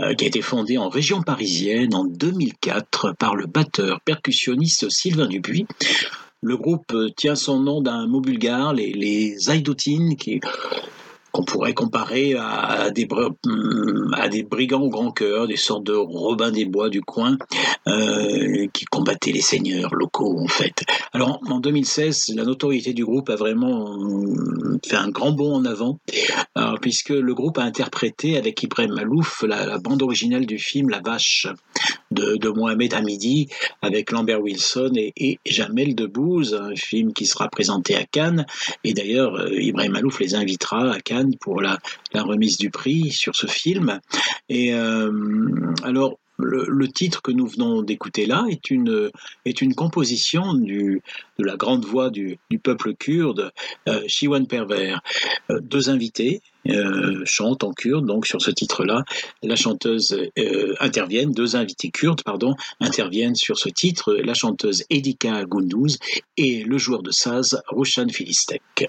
euh, 0.00 0.14
qui 0.14 0.24
a 0.24 0.28
été 0.28 0.40
fondée 0.40 0.78
en 0.78 0.88
région 0.88 1.22
parisienne 1.22 1.94
en 1.94 2.04
2004 2.04 3.14
par 3.18 3.34
le 3.34 3.46
batteur 3.46 4.00
percussionniste 4.02 4.88
Sylvain 4.90 5.26
Dupuis. 5.26 5.66
Le 6.40 6.56
groupe 6.56 6.94
tient 7.16 7.34
son 7.34 7.58
nom 7.58 7.80
d'un 7.80 8.06
mot 8.06 8.20
bulgare, 8.20 8.74
les, 8.74 8.92
les 8.92 9.36
qui 10.16 10.40
qu'on 11.36 11.44
pourrait 11.44 11.74
comparer 11.74 12.34
à 12.34 12.90
des, 12.90 13.06
des 14.30 14.42
brigands 14.42 14.80
au 14.80 14.88
grand 14.88 15.10
cœur, 15.10 15.46
des 15.46 15.56
sortes 15.56 15.84
de 15.84 15.92
Robin 15.92 16.50
des 16.50 16.64
Bois 16.64 16.88
du 16.88 17.02
coin, 17.02 17.36
euh, 17.86 18.66
qui 18.72 18.86
combattaient 18.86 19.32
les 19.32 19.42
seigneurs 19.42 19.94
locaux 19.94 20.38
en 20.40 20.48
fait. 20.48 20.82
Alors 21.12 21.40
en 21.46 21.60
2016, 21.60 22.32
la 22.34 22.44
notoriété 22.44 22.94
du 22.94 23.04
groupe 23.04 23.28
a 23.28 23.36
vraiment 23.36 23.98
euh, 23.98 24.78
fait 24.86 24.96
un 24.96 25.10
grand 25.10 25.32
bond 25.32 25.56
en 25.56 25.64
avant, 25.66 25.98
euh, 26.56 26.76
puisque 26.80 27.10
le 27.10 27.34
groupe 27.34 27.58
a 27.58 27.64
interprété 27.64 28.38
avec 28.38 28.62
Ibrahim 28.62 28.94
Malouf 28.94 29.44
la, 29.46 29.76
bande 29.78 30.02
originale 30.02 30.46
du 30.46 30.58
film 30.58 30.88
La 30.88 31.00
Vache 31.00 31.48
de, 32.10 32.48
Mohamed 32.48 32.94
Hamidi, 32.94 33.48
avec 33.82 34.10
Lambert 34.10 34.40
Wilson 34.40 34.92
et, 34.94 35.38
Jamel 35.44 35.94
Debbouze, 35.94 36.54
un 36.54 36.74
film 36.74 37.12
qui 37.12 37.26
sera 37.26 37.48
présenté 37.48 37.94
à 37.94 38.04
Cannes. 38.04 38.46
Et 38.84 38.94
d'ailleurs, 38.94 39.52
Ibrahim 39.52 39.92
Malouf 39.92 40.18
les 40.20 40.34
invitera 40.34 40.92
à 40.92 41.00
Cannes 41.00 41.25
Pour 41.40 41.60
la, 41.60 41.78
remise 42.14 42.58
du 42.58 42.70
prix 42.70 43.10
sur 43.10 43.34
ce 43.34 43.46
film. 43.46 44.00
Et 44.48 44.72
alors, 44.72 46.18
le, 46.38 46.88
titre 46.88 47.22
que 47.22 47.30
nous 47.30 47.46
venons 47.46 47.82
d'écouter 47.82 48.26
là 48.26 48.44
est 48.48 48.70
une, 48.70 49.10
est 49.44 49.60
une 49.62 49.74
composition 49.74 50.54
du, 50.54 51.02
de 51.38 51.44
la 51.44 51.56
grande 51.56 51.84
voix 51.84 52.10
du, 52.10 52.38
peuple 52.62 52.94
kurde, 52.94 53.52
euh, 53.88 54.02
Shiwan 54.06 54.46
Perver. 54.46 54.96
Euh, 55.50 55.60
deux 55.60 55.90
invités 55.90 56.42
euh, 56.68 57.22
chantent 57.24 57.64
en 57.64 57.72
kurde, 57.72 58.06
donc 58.06 58.26
sur 58.26 58.40
ce 58.40 58.50
titre-là, 58.50 59.04
la 59.42 59.56
chanteuse 59.56 60.18
euh, 60.38 60.74
interviennent, 60.80 61.32
deux 61.32 61.56
invités 61.56 61.90
kurdes, 61.90 62.22
pardon, 62.22 62.54
interviennent 62.80 63.36
sur 63.36 63.58
ce 63.58 63.68
titre, 63.68 64.14
la 64.14 64.34
chanteuse 64.34 64.84
Edika 64.90 65.44
Gunduz 65.44 65.98
et 66.36 66.64
le 66.64 66.78
joueur 66.78 67.02
de 67.02 67.10
saz 67.10 67.60
Rushan 67.68 68.08
Filistek. 68.08 68.88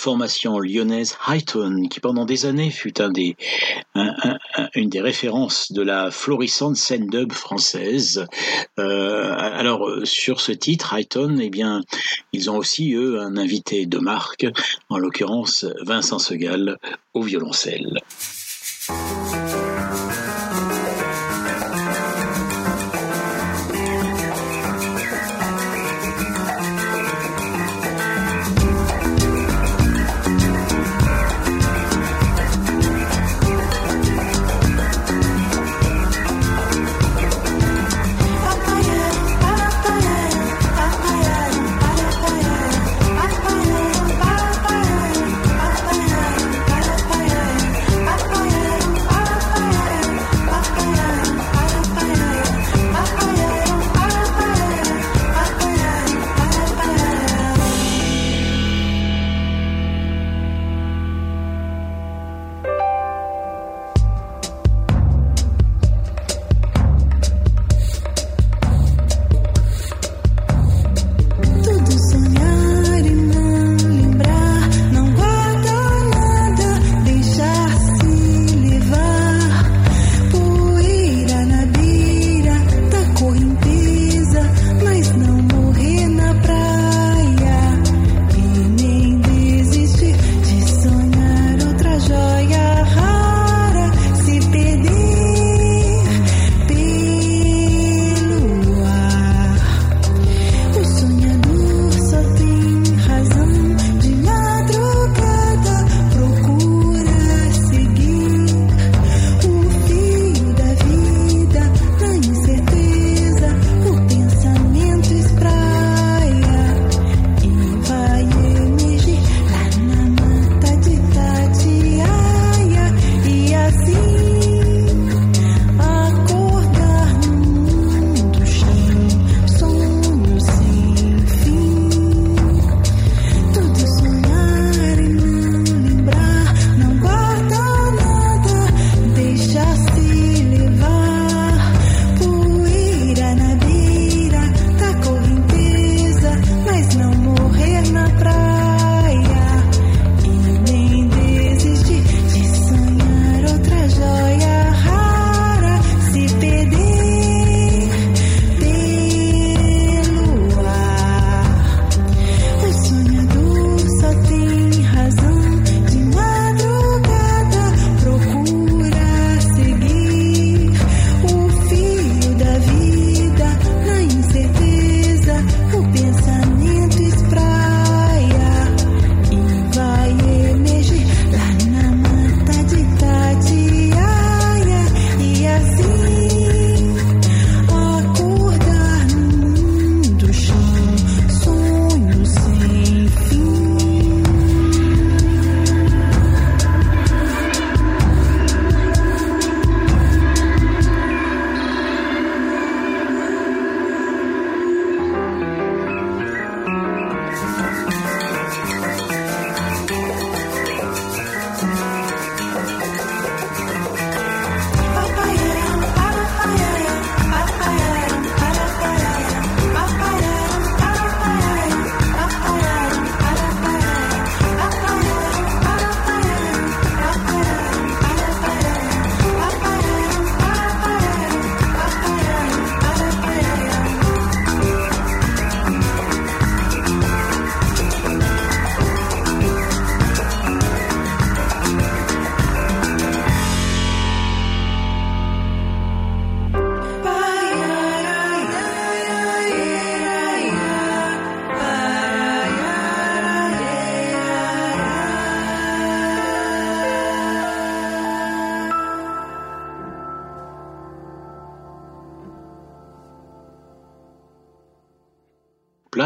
Formation 0.00 0.58
lyonnaise 0.58 1.16
Highton, 1.26 1.86
qui 1.90 2.00
pendant 2.00 2.24
des 2.24 2.46
années 2.46 2.70
fut 2.70 3.02
une 4.74 4.88
des 4.88 5.00
références 5.00 5.72
de 5.72 5.82
la 5.82 6.10
florissante 6.10 6.76
scène 6.76 7.06
dub 7.06 7.32
française. 7.32 8.26
Euh, 8.78 9.34
alors 9.36 9.86
sur 10.04 10.40
ce 10.40 10.52
titre, 10.52 10.94
Highton, 10.94 11.38
eh 11.40 11.50
bien, 11.50 11.82
ils 12.32 12.50
ont 12.50 12.56
aussi 12.56 12.94
eux 12.94 13.20
un 13.20 13.36
invité 13.36 13.84
de 13.84 13.98
marque, 13.98 14.46
en 14.88 14.96
l'occurrence 14.96 15.66
Vincent 15.82 16.18
Segal 16.18 16.78
au 17.12 17.22
violoncelle. 17.22 17.98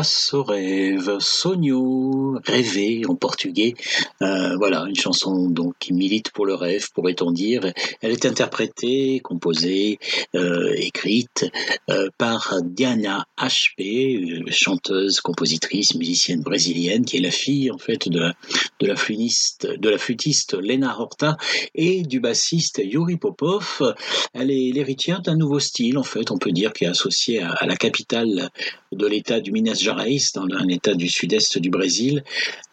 Place 0.04 0.34
au 0.34 0.42
rêve, 0.42 1.18
sonho, 1.18 2.38
rêver 2.44 3.02
en 3.08 3.14
portugais. 3.14 3.72
Euh, 4.20 4.54
voilà, 4.58 4.84
une 4.86 4.96
chanson 4.96 5.48
donc 5.48 5.74
qui 5.78 5.94
milite 5.94 6.30
pour 6.30 6.44
le 6.44 6.54
rêve, 6.54 6.90
pourrait-on 6.92 7.30
dire. 7.30 7.72
Elle 8.02 8.12
est 8.12 8.26
interprétée, 8.26 9.20
composée, 9.20 9.98
euh, 10.34 10.74
écrite 10.76 11.46
euh, 11.88 12.10
par 12.18 12.56
Diana 12.62 13.24
HP, 13.38 14.52
chanteuse, 14.52 15.20
compositrice, 15.20 15.94
musicienne 15.94 16.42
brésilienne, 16.42 17.06
qui 17.06 17.16
est 17.16 17.20
la 17.20 17.30
fille 17.30 17.70
en 17.70 17.78
fait 17.78 18.06
de 18.08 18.20
la 18.20 18.34
de 18.80 18.86
la 18.86 18.96
flûtiste, 18.96 19.66
de 19.66 19.88
la 19.88 19.96
flûtiste 19.96 20.54
Lena 20.54 20.96
Horta 20.98 21.38
et 21.74 22.02
du 22.02 22.20
bassiste 22.20 22.82
Yuri 22.84 23.16
Popov. 23.16 23.94
Elle 24.34 24.50
est 24.50 24.70
l'héritière 24.70 25.22
d'un 25.22 25.36
nouveau 25.36 25.60
style 25.60 25.96
en 25.96 26.02
fait, 26.02 26.30
on 26.30 26.36
peut 26.36 26.52
dire, 26.52 26.74
qui 26.74 26.84
est 26.84 26.88
associé 26.88 27.40
à, 27.40 27.52
à 27.52 27.66
la 27.66 27.76
capitale 27.76 28.50
de 28.94 29.06
l'État 29.06 29.40
du 29.40 29.52
Minas 29.52 29.80
Gerais, 29.80 30.16
dans 30.34 30.46
un 30.56 30.68
État 30.68 30.94
du 30.94 31.08
sud-est 31.08 31.58
du 31.58 31.70
Brésil, 31.70 32.24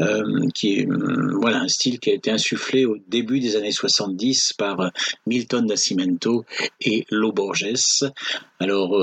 euh, 0.01 0.47
qui 0.53 0.79
est 0.79 0.87
euh, 0.89 1.35
voilà 1.39 1.59
un 1.59 1.67
style 1.67 1.99
qui 1.99 2.09
a 2.09 2.13
été 2.13 2.31
insufflé 2.31 2.85
au 2.85 2.97
début 3.07 3.39
des 3.39 3.55
années 3.55 3.71
70 3.71 4.53
par 4.53 4.91
Milton 5.25 5.65
Nascimento 5.65 6.45
et 6.81 7.05
Lo 7.09 7.31
Borges. 7.31 8.11
Alors 8.59 9.01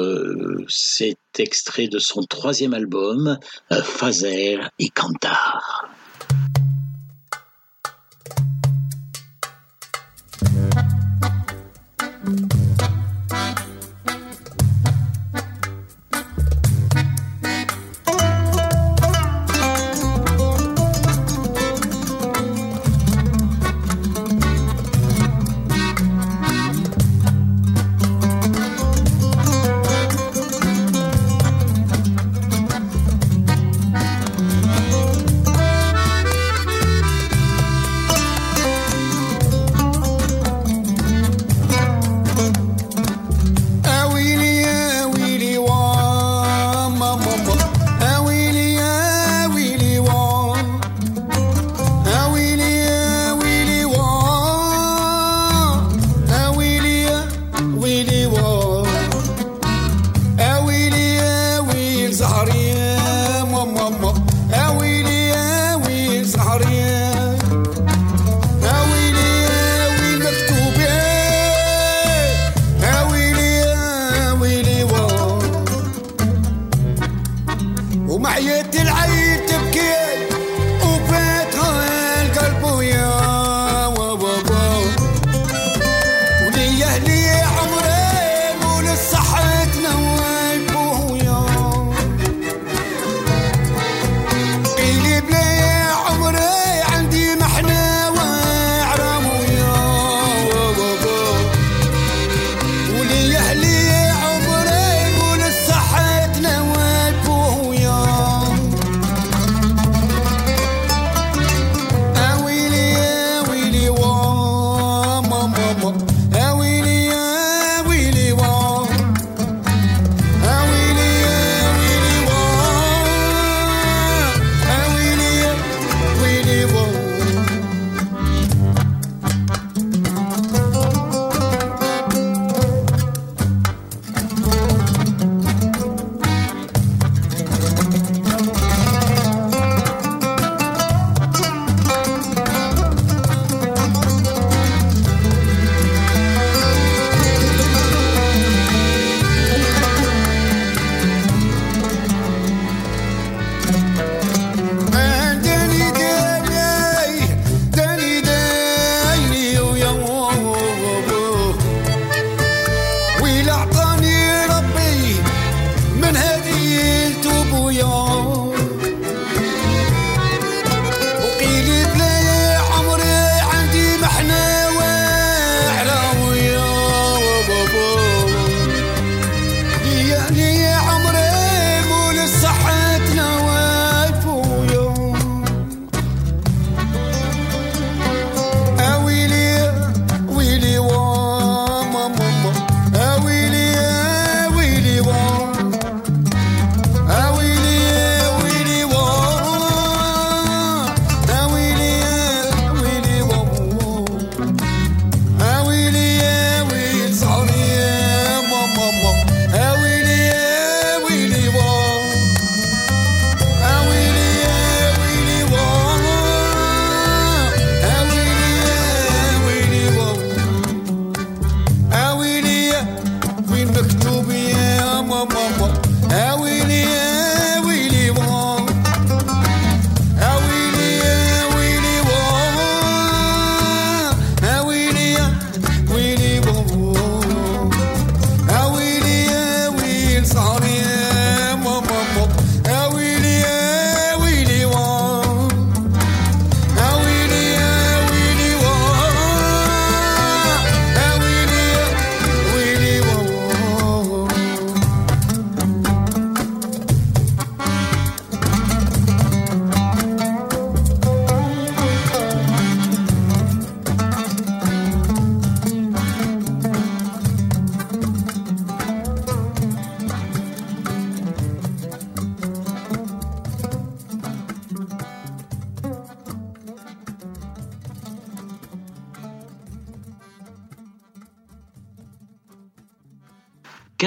c'est 0.68 1.16
extrait 1.38 1.88
de 1.88 1.98
son 1.98 2.22
troisième 2.22 2.74
album, 2.74 3.38
Fazer 3.70 4.70
et 4.78 4.88
Cantar. 4.88 5.97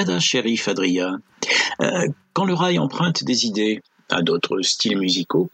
Kada 0.02 0.20
Sherif 0.20 0.68
Adria, 0.68 1.20
Euh, 1.80 2.08
quand 2.34 2.46
le 2.46 2.56
rail 2.56 2.80
emprunte 2.80 3.24
des 3.24 3.46
idées 3.46 3.82
à 4.10 4.24
d'autres 4.24 4.62
styles 4.62 4.98
musicaux, 4.98 5.52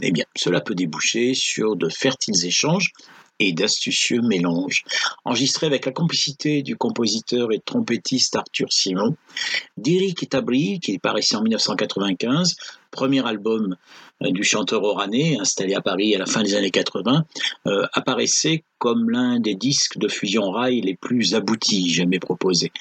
eh 0.00 0.10
bien, 0.10 0.24
cela 0.34 0.60
peut 0.62 0.74
déboucher 0.74 1.34
sur 1.34 1.76
de 1.76 1.88
fertiles 1.90 2.46
échanges 2.46 2.92
et 3.40 3.52
d'astucieux 3.52 4.22
mélanges. 4.22 4.84
Enregistré 5.24 5.66
avec 5.66 5.84
la 5.84 5.92
complicité 5.92 6.62
du 6.62 6.76
compositeur 6.76 7.52
et 7.52 7.60
trompettiste 7.60 8.36
Arthur 8.36 8.72
Simon, 8.72 9.16
d'Eric 9.76 10.28
Tabri, 10.30 10.80
qui 10.80 10.98
paraissait 10.98 11.36
en 11.36 11.42
1995, 11.42 12.56
premier 12.90 13.26
album 13.26 13.76
euh, 14.22 14.30
du 14.30 14.44
chanteur 14.44 14.82
oranais, 14.82 15.36
installé 15.38 15.74
à 15.74 15.82
Paris 15.82 16.14
à 16.14 16.18
la 16.18 16.26
fin 16.26 16.42
des 16.42 16.54
années 16.54 16.70
80, 16.70 17.24
euh, 17.66 17.86
apparaissait 17.92 18.64
comme 18.78 19.10
l'un 19.10 19.40
des 19.40 19.54
disques 19.54 19.98
de 19.98 20.08
fusion 20.08 20.50
rail 20.50 20.80
les 20.80 20.94
plus 20.94 21.34
aboutis 21.34 21.92
jamais 21.92 22.18
proposés. 22.18 22.72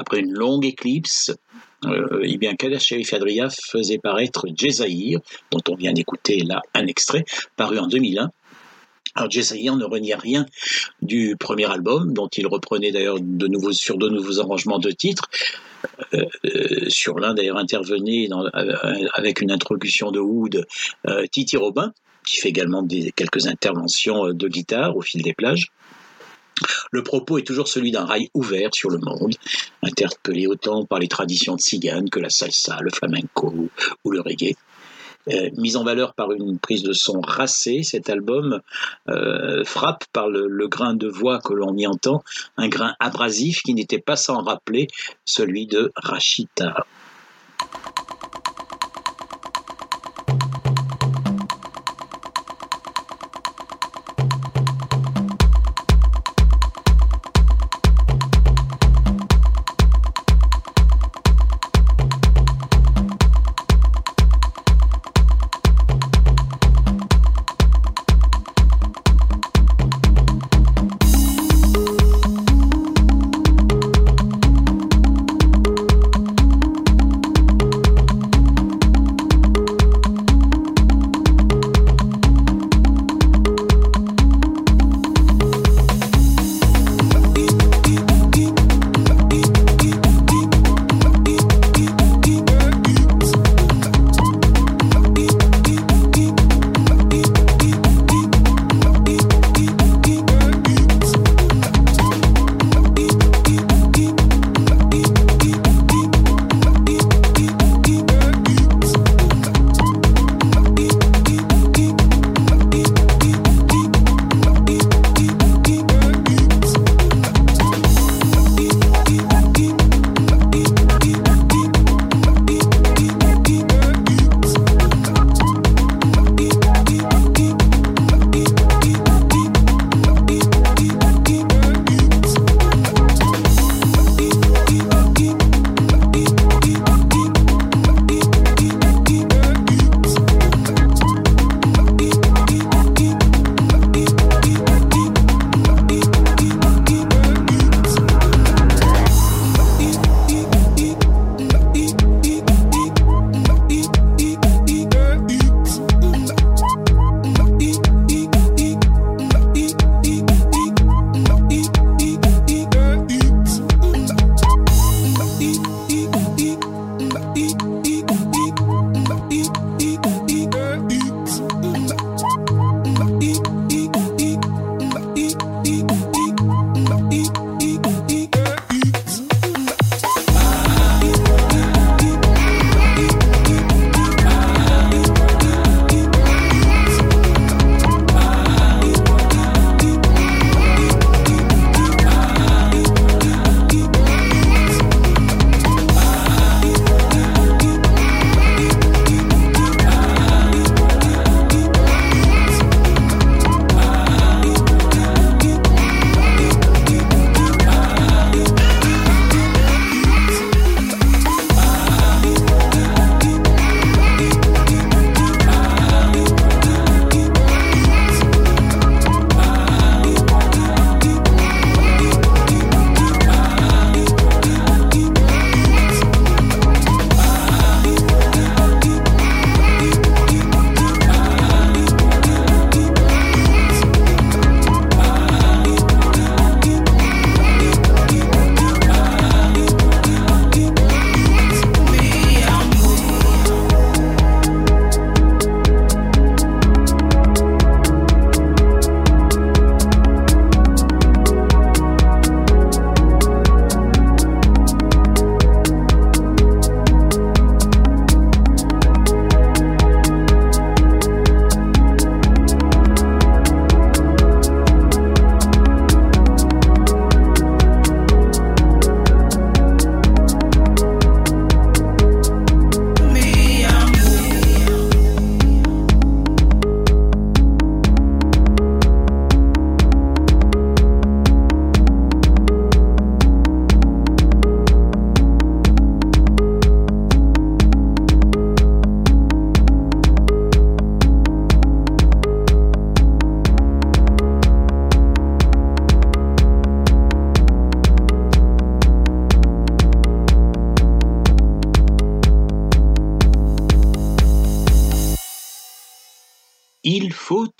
Après 0.00 0.18
une 0.18 0.32
longue 0.32 0.64
éclipse, 0.64 1.32
euh, 1.84 2.22
eh 2.24 2.38
bien, 2.38 2.54
faisait 3.70 3.98
paraître 3.98 4.46
Jezaïr, 4.56 5.20
dont 5.50 5.60
on 5.68 5.76
vient 5.76 5.92
d'écouter 5.92 6.40
là 6.40 6.62
un 6.74 6.86
extrait, 6.86 7.24
paru 7.56 7.78
en 7.78 7.86
2001, 7.86 8.30
alors 9.14 9.30
Jessayer 9.30 9.70
ne 9.70 9.84
renie 9.84 10.14
rien 10.14 10.46
du 11.02 11.36
premier 11.38 11.66
album, 11.70 12.12
dont 12.14 12.28
il 12.28 12.46
reprenait 12.46 12.92
d'ailleurs 12.92 13.18
de 13.20 13.72
sur 13.72 13.98
de 13.98 14.08
nouveaux 14.08 14.40
arrangements 14.40 14.78
de 14.78 14.90
titres. 14.90 15.28
Euh, 16.14 16.24
euh, 16.44 16.88
sur 16.88 17.18
l'un 17.18 17.34
d'ailleurs 17.34 17.56
intervenait 17.56 18.28
euh, 18.30 19.08
avec 19.14 19.40
une 19.40 19.50
introduction 19.50 20.10
de 20.12 20.20
Wood, 20.20 20.66
Titi 21.32 21.56
Robin, 21.56 21.92
qui 22.24 22.40
fait 22.40 22.50
également 22.50 22.86
quelques 23.16 23.46
interventions 23.46 24.32
de 24.32 24.48
guitare 24.48 24.96
au 24.96 25.00
fil 25.00 25.22
des 25.22 25.34
plages. 25.34 25.68
Le 26.92 27.02
propos 27.02 27.38
est 27.38 27.46
toujours 27.46 27.68
celui 27.68 27.90
d'un 27.90 28.04
rail 28.04 28.28
ouvert 28.34 28.70
sur 28.72 28.90
le 28.90 28.98
monde, 28.98 29.34
interpellé 29.82 30.46
autant 30.46 30.84
par 30.84 30.98
les 30.98 31.08
traditions 31.08 31.56
tziganes 31.56 32.10
que 32.10 32.20
la 32.20 32.30
salsa, 32.30 32.78
le 32.80 32.90
flamenco 32.90 33.52
ou 34.04 34.10
le 34.10 34.20
reggae. 34.20 34.56
Euh, 35.28 35.50
mise 35.58 35.76
en 35.76 35.84
valeur 35.84 36.14
par 36.14 36.32
une 36.32 36.58
prise 36.58 36.82
de 36.82 36.94
son 36.94 37.20
racée, 37.20 37.82
cet 37.82 38.08
album 38.08 38.60
euh, 39.08 39.64
frappe 39.64 40.04
par 40.14 40.28
le, 40.28 40.66
grain 40.66 40.94
de 40.94 41.08
voix 41.08 41.40
que 41.40 41.52
l'on 41.52 41.76
y 41.76 41.86
entend, 41.86 42.24
un 42.56 42.68
grain 42.68 42.94
abrasif 43.00 43.62
qui 43.62 43.74
n'était 43.74 43.98
pas 43.98 44.16
sans 44.16 44.42
rappeler 44.42 44.88
celui 45.26 45.66
de 45.66 45.92
Rachita. 45.94 46.86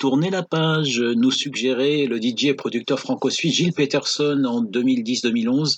Tourner 0.01 0.31
la 0.31 0.43
page, 0.43 0.99
nous 0.99 1.31
suggérait 1.31 2.07
le 2.07 2.17
DJ 2.17 2.47
et 2.47 2.55
producteur 2.55 2.99
franco-suisse 2.99 3.55
Gilles 3.55 3.75
Peterson 3.75 4.45
en 4.47 4.65
2010-2011 4.65 5.77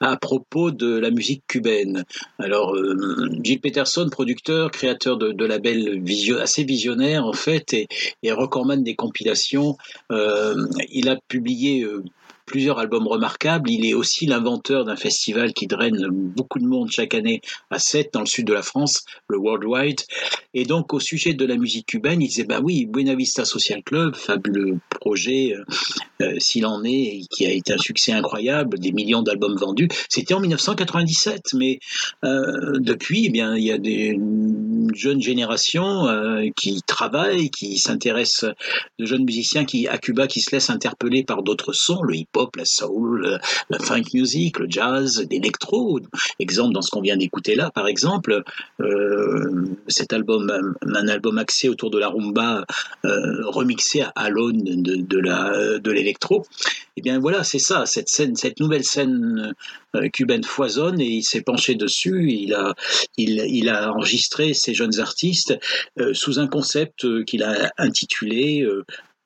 à 0.00 0.16
propos 0.16 0.72
de 0.72 0.98
la 0.98 1.10
musique 1.12 1.44
cubaine. 1.46 2.04
Alors, 2.40 2.74
euh, 2.74 3.30
Gilles 3.44 3.60
Peterson, 3.60 4.08
producteur, 4.10 4.72
créateur 4.72 5.16
de, 5.16 5.30
de 5.30 5.44
labels 5.44 6.02
assez 6.40 6.64
visionnaires 6.64 7.24
en 7.24 7.32
fait, 7.32 7.72
et, 7.72 7.86
et 8.24 8.32
recordman 8.32 8.82
des 8.82 8.96
compilations, 8.96 9.76
euh, 10.10 10.66
il 10.90 11.08
a 11.08 11.16
publié 11.28 11.84
euh, 11.84 12.02
plusieurs 12.50 12.80
albums 12.80 13.06
remarquables. 13.06 13.70
Il 13.70 13.86
est 13.86 13.94
aussi 13.94 14.26
l'inventeur 14.26 14.84
d'un 14.84 14.96
festival 14.96 15.52
qui 15.52 15.68
draine 15.68 16.08
beaucoup 16.10 16.58
de 16.58 16.66
monde 16.66 16.90
chaque 16.90 17.14
année 17.14 17.40
à 17.70 17.78
Sète, 17.78 18.12
dans 18.12 18.20
le 18.20 18.26
sud 18.26 18.46
de 18.48 18.52
la 18.52 18.62
France, 18.62 19.04
le 19.28 19.38
Worldwide. 19.38 20.00
Et 20.52 20.64
donc, 20.64 20.92
au 20.92 20.98
sujet 20.98 21.32
de 21.32 21.46
la 21.46 21.56
musique 21.56 21.86
cubaine, 21.86 22.20
il 22.20 22.26
disait, 22.26 22.44
bah 22.44 22.58
oui, 22.60 22.86
Buena 22.86 23.14
Vista 23.14 23.44
Social 23.44 23.84
Club, 23.84 24.16
fabuleux 24.16 24.80
projet, 25.00 25.54
euh, 25.54 25.64
euh, 26.22 26.34
s'il 26.40 26.66
en 26.66 26.82
est, 26.82 27.20
qui 27.30 27.46
a 27.46 27.52
été 27.52 27.72
un 27.72 27.78
succès 27.78 28.10
incroyable, 28.10 28.80
des 28.80 28.90
millions 28.90 29.22
d'albums 29.22 29.56
vendus. 29.56 29.88
C'était 30.08 30.34
en 30.34 30.40
1997, 30.40 31.54
mais 31.54 31.78
euh, 32.24 32.78
depuis, 32.80 33.26
eh 33.26 33.30
bien, 33.30 33.54
il 33.54 33.62
y 33.62 33.70
a 33.70 33.78
des 33.78 34.18
jeunes 34.92 35.22
générations 35.22 36.08
qui 36.56 36.82
travaillent, 36.82 37.50
qui 37.50 37.78
s'intéressent, 37.78 38.50
de 38.98 39.06
jeunes 39.06 39.24
musiciens 39.24 39.64
qui, 39.64 39.86
à 39.86 39.98
Cuba, 39.98 40.26
qui 40.26 40.40
se 40.40 40.50
laissent 40.50 40.70
interpeller 40.70 41.22
par 41.22 41.44
d'autres 41.44 41.72
sons, 41.72 42.02
le 42.02 42.16
hip-hop, 42.16 42.39
la 42.56 42.64
soul, 42.64 43.40
la 43.68 43.78
funk 43.78 44.04
music, 44.14 44.58
le 44.58 44.66
jazz, 44.68 45.26
l'électro. 45.30 46.00
Exemple 46.38 46.74
dans 46.74 46.82
ce 46.82 46.90
qu'on 46.90 47.00
vient 47.00 47.16
d'écouter 47.16 47.54
là, 47.54 47.70
par 47.70 47.86
exemple, 47.86 48.42
euh, 48.80 49.64
cet 49.88 50.12
album, 50.12 50.74
un 50.82 51.08
album 51.08 51.38
axé 51.38 51.68
autour 51.68 51.90
de 51.90 51.98
la 51.98 52.08
rumba, 52.08 52.64
euh, 53.04 53.46
remixé 53.46 54.04
à 54.14 54.30
l'aune 54.30 54.62
de, 54.62 55.78
de, 55.78 55.90
l'électro. 55.90 56.42
Et 56.42 57.00
eh 57.00 57.02
bien 57.02 57.18
voilà, 57.18 57.44
c'est 57.44 57.58
ça, 57.58 57.86
cette 57.86 58.08
scène, 58.08 58.36
cette 58.36 58.60
nouvelle 58.60 58.84
scène 58.84 59.54
euh, 59.96 60.08
cubaine 60.08 60.44
foisonne 60.44 61.00
et 61.00 61.06
il 61.06 61.22
s'est 61.22 61.42
penché 61.42 61.74
dessus. 61.74 62.30
Il 62.30 62.54
a, 62.54 62.74
il 63.16 63.68
a 63.68 63.92
enregistré 63.92 64.54
ces 64.54 64.74
jeunes 64.74 65.00
artistes 65.00 65.58
sous 66.12 66.38
un 66.38 66.46
concept 66.46 67.24
qu'il 67.24 67.42
a 67.42 67.70
intitulé 67.78 68.66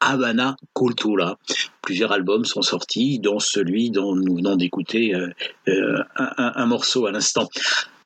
Havana 0.00 0.56
Cultura. 0.74 1.38
Plusieurs 1.82 2.12
albums 2.12 2.44
sont 2.44 2.62
sortis, 2.62 3.18
dont 3.18 3.38
celui 3.38 3.90
dont 3.90 4.14
nous 4.14 4.36
venons 4.36 4.56
d'écouter 4.56 5.14
euh, 5.14 5.30
euh, 5.68 6.02
un, 6.16 6.66
morceau 6.66 7.06
à 7.06 7.12
l'instant. 7.12 7.48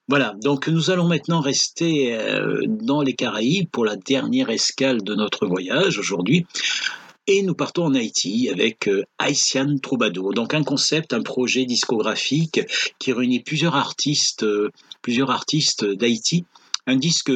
Voilà, 0.09 0.35
donc 0.43 0.69
nous 0.69 0.91
allons 0.91 1.07
maintenant 1.07 1.41
rester 1.41 2.15
euh, 2.15 2.63
dans 2.67 3.03
les 3.03 3.15
Caraïbes 3.15 3.69
pour 3.71 3.85
la 3.85 3.97
dernière 3.97 4.51
escale 4.51 5.03
de 5.03 5.15
notre 5.15 5.47
voyage 5.47 5.99
aujourd'hui. 5.99 6.47
Et 7.27 7.43
nous 7.43 7.55
partons 7.55 7.85
en 7.85 7.95
Haïti 7.95 8.49
avec 8.51 8.89
Haitian 9.21 9.77
Troubadour. 9.83 10.33
Donc 10.33 10.55
un 10.55 10.65
concept, 10.65 11.13
un 11.13 11.23
projet 11.23 11.67
discographique 11.67 12.61
qui 12.99 13.13
réunit 13.13 13.41
plusieurs 13.41 13.77
artistes, 13.77 14.47
plusieurs 15.03 15.31
artistes 15.31 15.85
d'Haïti. 15.85 16.47
Un 16.87 16.97
disque 16.97 17.31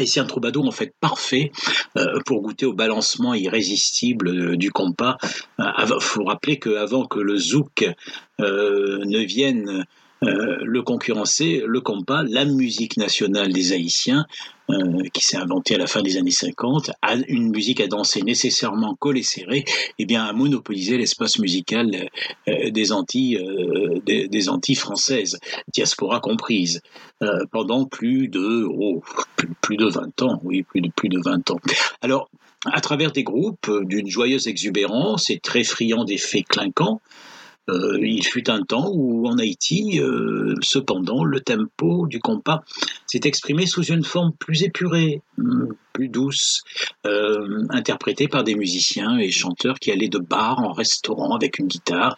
et 0.00 0.06
c'est 0.06 0.20
un 0.20 0.24
troubadour 0.24 0.66
en 0.66 0.72
fait 0.72 0.94
parfait 1.00 1.50
euh, 1.96 2.20
pour 2.24 2.42
goûter 2.42 2.66
au 2.66 2.72
balancement 2.72 3.34
irrésistible 3.34 4.28
euh, 4.28 4.56
du 4.56 4.70
compas. 4.70 5.16
Il 5.58 5.64
euh, 5.64 6.00
faut 6.00 6.24
rappeler 6.24 6.58
qu'avant 6.58 7.06
que 7.06 7.18
le 7.18 7.36
zouk 7.38 7.88
ne 8.38 9.24
vienne 9.24 9.86
le 10.22 10.82
concurrencer, 10.82 11.62
le 11.66 11.80
compas, 11.80 12.22
la 12.22 12.44
musique 12.44 12.96
nationale 12.96 13.52
des 13.52 13.72
Haïtiens, 13.72 14.26
euh, 14.68 15.04
qui 15.12 15.24
s'est 15.24 15.36
inventé 15.36 15.76
à 15.76 15.78
la 15.78 15.86
fin 15.86 16.02
des 16.02 16.16
années 16.16 16.32
50, 16.32 16.90
a 17.00 17.14
une 17.28 17.50
musique 17.50 17.80
à 17.80 17.86
danser 17.86 18.22
nécessairement 18.22 18.96
collée 18.96 19.22
serrée, 19.22 19.64
eh 20.00 20.06
bien 20.06 20.24
a 20.24 20.32
monopolisé 20.32 20.98
l'espace 20.98 21.38
musical 21.38 22.08
euh, 22.48 22.70
des 22.70 22.90
Antilles, 22.90 23.36
euh, 23.36 24.00
des, 24.04 24.48
Antilles 24.48 24.74
françaises, 24.74 25.38
diaspora 25.72 26.18
comprise, 26.18 26.80
pendant 27.52 27.84
plus 27.84 28.26
de 28.26 28.66
oh, 28.68 29.04
plus, 29.60 29.76
de 29.76 29.86
20 29.86 30.22
ans, 30.22 30.40
oui, 30.42 30.64
plus 30.64 30.80
de 30.80 30.90
plus 30.90 31.08
de 31.10 31.20
20 31.24 31.52
ans. 31.52 31.60
Alors 32.02 32.28
à 32.72 32.80
travers 32.80 33.12
des 33.12 33.22
groupes 33.22 33.70
d'une 33.84 34.08
joyeuse 34.08 34.48
exubérance 34.48 35.30
et 35.30 35.38
très 35.38 35.62
friand 35.62 36.04
d'effets 36.04 36.42
clinquants, 36.42 37.00
euh, 37.68 37.98
il 38.00 38.24
fut 38.24 38.48
un 38.48 38.62
temps 38.62 38.90
où 38.94 39.26
en 39.26 39.38
Haïti, 39.38 40.00
euh, 40.00 40.54
cependant, 40.62 41.24
le 41.24 41.40
tempo 41.40 42.06
du 42.06 42.20
compas 42.20 42.62
s'est 43.06 43.22
exprimé 43.24 43.66
sous 43.66 43.84
une 43.84 44.04
forme 44.04 44.32
plus 44.38 44.62
épurée, 44.62 45.22
hmm, 45.38 45.72
plus 45.92 46.08
douce, 46.08 46.62
euh, 47.06 47.64
interprétée 47.70 48.28
par 48.28 48.44
des 48.44 48.54
musiciens 48.54 49.18
et 49.18 49.30
chanteurs 49.30 49.78
qui 49.80 49.90
allaient 49.90 50.08
de 50.08 50.18
bar 50.18 50.60
en 50.60 50.72
restaurant 50.72 51.34
avec 51.34 51.58
une 51.58 51.66
guitare. 51.66 52.16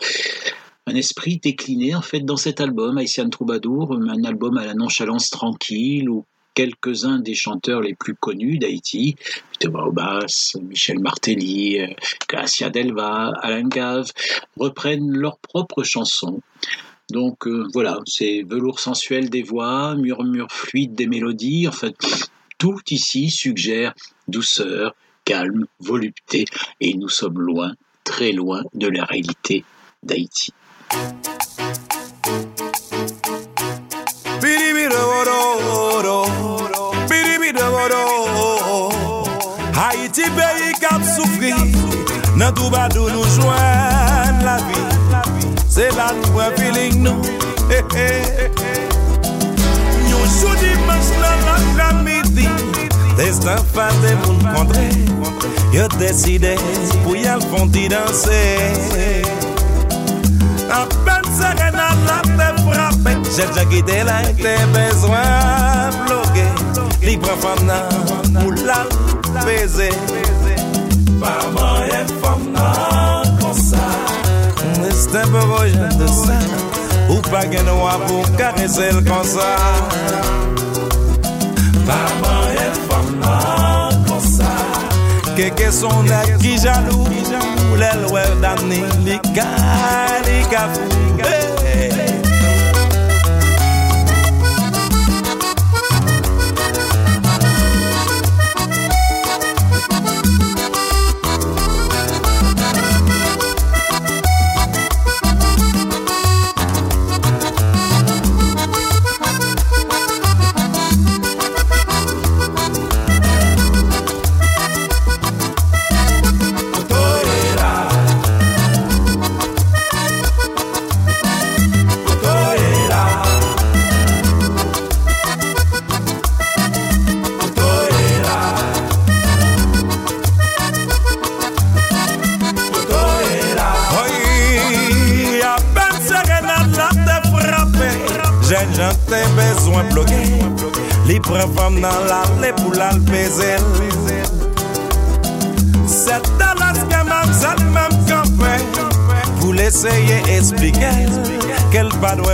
Un 0.86 0.94
esprit 0.94 1.38
décliné 1.38 1.94
en 1.94 2.02
fait 2.02 2.20
dans 2.20 2.36
cet 2.36 2.60
album, 2.60 2.98
Haïtian 2.98 3.28
Troubadour, 3.28 3.94
un 3.94 4.24
album 4.24 4.58
à 4.58 4.66
la 4.66 4.74
nonchalance 4.74 5.30
tranquille 5.30 6.08
où 6.08 6.24
quelques-uns 6.58 7.20
des 7.20 7.36
chanteurs 7.36 7.80
les 7.82 7.94
plus 7.94 8.16
connus 8.16 8.58
d'Haïti, 8.58 9.14
Peter 9.52 9.68
Baobas, 9.68 10.56
Michel 10.60 10.98
Martelly, 10.98 11.78
Cassia 12.26 12.68
Delva, 12.68 13.30
Alain 13.42 13.68
Gave, 13.68 14.10
reprennent 14.56 15.12
leurs 15.12 15.38
propres 15.38 15.84
chansons. 15.84 16.40
Donc 17.12 17.46
euh, 17.46 17.68
voilà, 17.72 18.00
c'est 18.06 18.42
velours 18.42 18.80
sensuel 18.80 19.30
des 19.30 19.44
voix, 19.44 19.94
murmure 19.94 20.50
fluide 20.50 20.96
des 20.96 21.06
mélodies, 21.06 21.68
en 21.68 21.72
fait, 21.72 21.94
tout 22.58 22.80
ici 22.90 23.30
suggère 23.30 23.94
douceur, 24.26 24.96
calme, 25.24 25.66
volupté, 25.78 26.44
et 26.80 26.94
nous 26.94 27.08
sommes 27.08 27.38
loin, 27.38 27.74
très 28.02 28.32
loin 28.32 28.64
de 28.74 28.88
la 28.88 29.04
réalité 29.04 29.64
d'Haïti. 30.02 30.52
ti 40.28 40.34
peyi 40.36 40.72
kap 40.80 41.02
soufri 41.16 41.52
Nan 42.36 42.54
tou 42.54 42.70
badou 42.70 43.08
nou 43.10 43.24
jwen 43.34 44.44
la 44.44 44.56
vi. 44.66 44.80
Se 45.68 45.88
la 45.96 46.10
nou 46.16 46.36
wè 46.36 46.48
feeling 46.58 47.02
nou 47.02 47.18
Yon 50.08 50.26
chou 50.36 50.52
dimans 50.60 51.10
nan 51.22 51.44
la 51.48 51.56
kamidi 51.78 52.48
Destan 53.18 53.62
fate 53.74 54.14
moun 54.24 54.40
kondre 54.54 54.86
Yo 55.74 55.88
deside 55.98 56.54
pou 57.04 57.12
yal 57.18 57.42
fonti 57.50 57.88
danse. 57.92 58.38
Apen 60.72 61.28
sere 61.36 61.68
nan 61.76 62.06
la 62.08 62.22
te 62.28 62.48
frape 62.62 63.18
Jel 63.34 63.52
jakite 63.56 64.00
la 64.08 64.22
te 64.40 64.56
bezwen 64.76 66.00
bloke 66.06 66.48
Li 67.04 67.18
prefam 67.20 67.68
nan 67.68 68.42
ou 68.44 68.56
la 68.64 68.82
Beze. 69.44 69.88
Paman 71.20 71.82
e 71.88 72.02
fom 72.20 72.42
nan 72.52 73.38
konsa 73.40 73.84
Nestan 74.80 75.26
pe 75.32 75.42
vojan 75.50 75.98
de 75.98 76.08
sa. 76.08 76.38
Ou 77.08 77.20
pa 77.30 77.42
gen 77.50 77.68
wapou 77.82 78.22
karese 78.38 78.90
l 78.92 79.00
konsa 79.08 79.48
Paman 81.88 82.46
e 82.54 82.68
fom 82.86 83.08
nan 83.22 84.04
konsa 84.06 84.52
Keke 85.36 85.72
son 85.72 86.12
ak 86.20 86.38
ki 86.42 86.54
jalou 86.62 87.06
Ou 87.70 87.80
lel 87.80 88.06
wè 88.12 88.24
dani 88.42 88.84
Li 89.04 89.18
ka, 89.34 89.50
li 90.26 90.38
ka 90.52 90.68
fou. 90.74 91.18
Hey, 91.18 91.50
hey! 91.64 92.17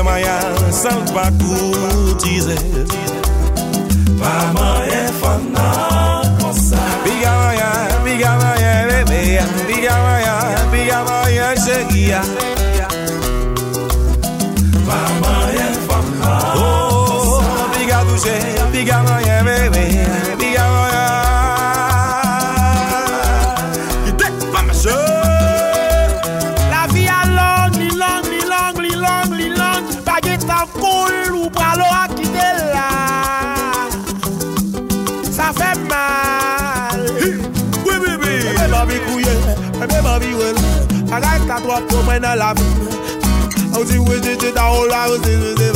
maya 0.04 0.36
Sal 0.70 1.00
pa 1.14 1.24
koutize 1.40 2.56
Mama 4.20 4.84
é 4.84 5.08
e 5.08 5.12
fana 5.20 5.66
konsa 6.40 6.76
Biga 7.04 7.32
maya, 7.40 7.70
biga 8.04 8.32
maya 8.40 8.72
bebe 8.88 9.40
Biga 9.66 9.94
maya, 10.04 10.34
biga 10.70 10.98
maya 11.08 11.48
chegia 11.64 12.20
Mama 14.86 15.34
é 15.50 15.64
e 15.64 15.74
fana 15.86 16.32
konsa 16.54 17.48
Biga 17.72 17.98
touche, 18.04 18.36
biga 18.72 18.98
maya 19.02 19.42
bebe 19.42 20.03
up 41.74 41.90
for 41.90 42.02
my 42.06 42.18
life. 42.18 42.54
I 43.74 43.78
was 43.82 43.90
with 43.90 44.22
it, 44.22 44.38
the 44.38 44.62
whole 44.62 44.86
I 44.86 45.10
was 45.10 45.26
in 45.26 45.42
the 45.42 45.58
day. 45.58 45.74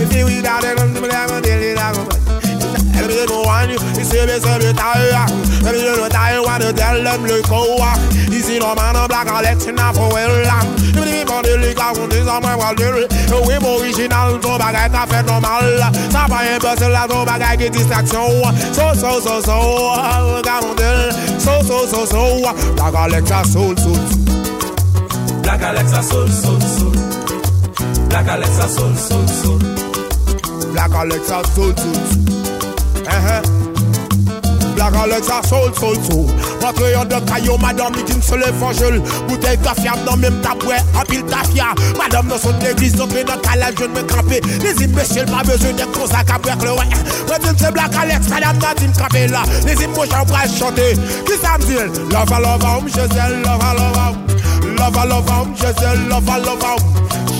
If 0.00 0.08
you 0.16 0.24
read 0.24 0.46
out 0.48 0.64
and 0.64 0.80
I'm 0.80 0.94
the 0.94 1.04
man, 1.04 1.42
daily, 1.44 1.76
I'm 1.76 1.92
a 1.92 2.02
man. 2.08 2.96
Every 2.96 3.12
little 3.12 3.44
one, 3.44 3.68
you 3.68 3.78
see 4.00 4.24
me, 4.24 4.40
see 4.40 4.56
me, 4.56 4.72
tired. 4.72 5.28
Every 5.68 5.84
little 5.84 6.08
time, 6.08 6.40
want 6.48 6.64
to 6.64 6.72
tell 6.72 6.96
them, 6.96 7.28
look, 7.28 7.44
oh, 7.52 7.76
you 8.32 8.40
see 8.40 8.58
no 8.58 8.72
man, 8.74 8.96
I'm 8.96 9.04
black, 9.08 9.28
I'll 9.28 9.44
let 9.44 9.60
you 9.66 9.72
know 9.72 9.92
for 9.92 10.08
well. 10.08 10.32
You 10.80 10.96
believe 10.96 11.28
on 11.28 11.44
the 11.44 11.60
league, 11.60 11.76
I 11.76 11.92
want 11.92 12.08
this 12.08 12.26
on 12.26 12.40
my 12.40 12.56
wall, 12.56 12.72
little. 12.72 13.04
The 13.28 13.36
way 13.44 13.60
original, 13.60 14.40
so 14.40 14.56
bag, 14.56 14.80
I 14.80 14.88
can't 14.88 15.10
feel 15.12 15.28
normal. 15.28 15.92
Stop 16.08 16.30
by 16.32 16.56
a 16.56 16.58
person, 16.58 16.96
I 16.96 17.04
don't 17.04 17.28
bag, 17.28 17.42
I 17.42 17.56
get 17.56 17.76
distraction. 17.76 18.32
So, 18.72 18.96
so, 18.96 19.20
so, 19.20 19.44
so, 19.44 19.56
I 19.92 20.40
got 20.40 20.64
on 20.64 20.72
the 20.72 21.12
so, 21.36 21.60
so, 21.60 21.84
so, 21.84 22.06
so, 22.08 22.40
black, 22.80 22.94
I'll 22.96 23.10
let 23.12 23.28
your 23.28 23.44
soul, 23.44 23.76
soul, 23.76 23.94
soul. 24.08 24.47
Black 25.48 25.62
Alexa 25.62 26.02
sol 26.02 26.28
sol 26.28 26.60
sol 26.60 26.92
Black 28.10 28.28
Alexa 28.28 28.68
sol 28.68 28.94
sol 28.94 29.28
sol 29.28 29.58
Black 30.72 30.94
Alexa 30.94 31.40
sol 31.54 31.72
sol 31.74 31.94
sol 32.10 33.00
Ehe 33.08 33.16
uh-huh. 33.16 34.74
Black 34.74 34.94
Alexa 34.94 35.40
sol 35.48 35.72
sol 35.72 35.96
sol 36.04 36.28
Rentre 36.60 36.92
yon 36.92 37.08
de 37.08 37.20
kayo, 37.24 37.56
madame 37.56 37.96
li 37.96 38.04
kin 38.04 38.20
se 38.20 38.36
le 38.36 38.52
fanjel 38.60 39.00
Bouteille 39.24 39.56
kafya, 39.64 39.96
nan 40.04 40.20
menm 40.20 40.36
tabwe, 40.44 40.76
apil 41.00 41.24
tafya 41.32 41.72
Madame 41.96 42.28
nan 42.28 42.44
son 42.44 42.52
neglis, 42.60 43.00
rentre 43.00 43.24
nan 43.24 43.40
kalal, 43.40 43.72
jen 43.80 43.96
men 43.96 44.06
kampe 44.12 44.44
Les 44.60 44.84
im 44.84 44.92
mesil, 45.00 45.24
ma 45.32 45.40
bezou 45.48 45.72
den 45.72 45.96
konsa 45.96 46.26
kapwek 46.28 46.60
le 46.60 46.76
wè 46.76 46.88
Mwen 46.92 47.40
tim 47.48 47.56
se 47.56 47.72
Black 47.72 47.96
Alex, 47.96 48.28
madame 48.28 48.60
nan 48.60 48.76
tim 48.84 48.92
kampe 49.00 49.24
la 49.32 49.48
Les 49.64 49.80
im 49.80 49.96
mouch 49.96 50.12
an 50.12 50.28
prej 50.28 50.60
chante 50.60 50.92
Ki 51.24 51.40
sa 51.40 51.56
mzil? 51.56 51.88
Lova 52.12 52.44
lova 52.44 52.76
oum, 52.82 52.92
je 52.92 53.14
zel, 53.16 53.40
lova 53.48 53.72
lova 53.80 54.10
oum 54.12 54.27
love 54.78 54.96
a 54.96 55.04
love 55.06 55.30
am, 55.30 55.54
jese 55.54 56.08
love 56.08 56.28
a 56.28 56.38
love 56.38 56.62
am 56.62 56.78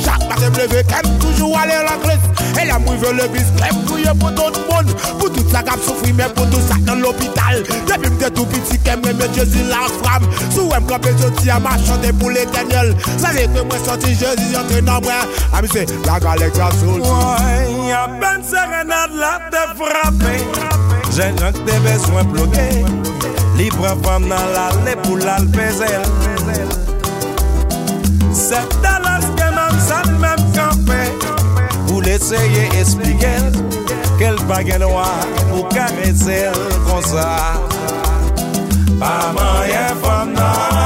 Chak 0.05 0.21
maten 0.29 0.51
mleve 0.53 0.83
kem, 0.89 1.07
toujou 1.21 1.55
ale 1.57 1.83
l'anglis 1.87 2.23
E 2.59 2.65
la 2.67 2.79
mou 2.79 2.99
ve 2.99 3.13
le 3.13 3.29
bis, 3.33 3.51
kem 3.59 3.77
kouye 3.87 4.13
pou 4.19 4.31
tout 4.37 4.59
moun 4.69 4.91
Pou 5.19 5.29
tout 5.29 5.47
sa 5.53 5.63
kap 5.63 5.81
soufri, 5.85 6.13
men 6.13 6.33
pou 6.35 6.47
tout 6.53 6.63
sa 6.67 6.79
nan 6.87 7.03
l'opital 7.03 7.63
Depi 7.89 8.11
mte 8.15 8.31
tou 8.35 8.47
piti 8.51 8.79
kem, 8.85 9.03
men 9.05 9.17
men 9.21 9.35
jesi 9.37 9.65
la 9.71 9.87
fram 10.01 10.27
Sou 10.55 10.73
em 10.77 10.89
klope 10.89 11.15
joti, 11.21 11.51
a 11.51 11.61
ma 11.63 11.77
chante 11.85 12.13
pou 12.19 12.35
l'eternel 12.35 12.95
Sa 13.15 13.33
ve 13.37 13.47
kwe 13.53 13.65
mwen 13.65 13.87
soti, 13.87 14.15
jesi 14.19 14.51
jante 14.55 14.83
nan 14.87 15.05
mwen 15.07 15.39
A 15.53 15.63
mi 15.63 15.71
se, 15.73 15.87
la 16.09 16.19
galek 16.25 16.59
la 16.59 16.73
soul 16.81 17.05
Woy, 17.07 17.93
a 17.95 18.07
ben 18.19 18.43
serenade 18.47 19.23
la 19.23 19.37
te 19.53 19.65
frape 19.79 20.37
Jè 21.15 21.31
nèk 21.39 21.63
te 21.65 21.81
beswen 21.87 22.35
ploke 22.35 22.69
Li 23.59 23.71
pran 23.75 24.05
fam 24.05 24.29
nan 24.31 24.55
l'ale 24.55 24.99
pou 25.03 25.19
l'alpezel 25.19 26.87
Sep 28.39 28.71
talas 28.83 29.25
gen 29.39 29.57
nan 29.59 29.75
san 29.83 30.13
mèm 30.23 30.43
kampè 30.55 31.01
Pou 31.89 31.99
l'eseye 32.07 32.69
esplike 32.79 33.35
Kel 34.21 34.39
pa 34.47 34.61
gen 34.69 34.87
wè 34.87 35.09
pou 35.49 35.67
karesel 35.75 36.63
kon 36.87 37.03
sa 37.11 37.29
Pa 39.03 39.15
man 39.35 39.65
yè 39.73 39.87
fòm 40.05 40.37
nan 40.39 40.78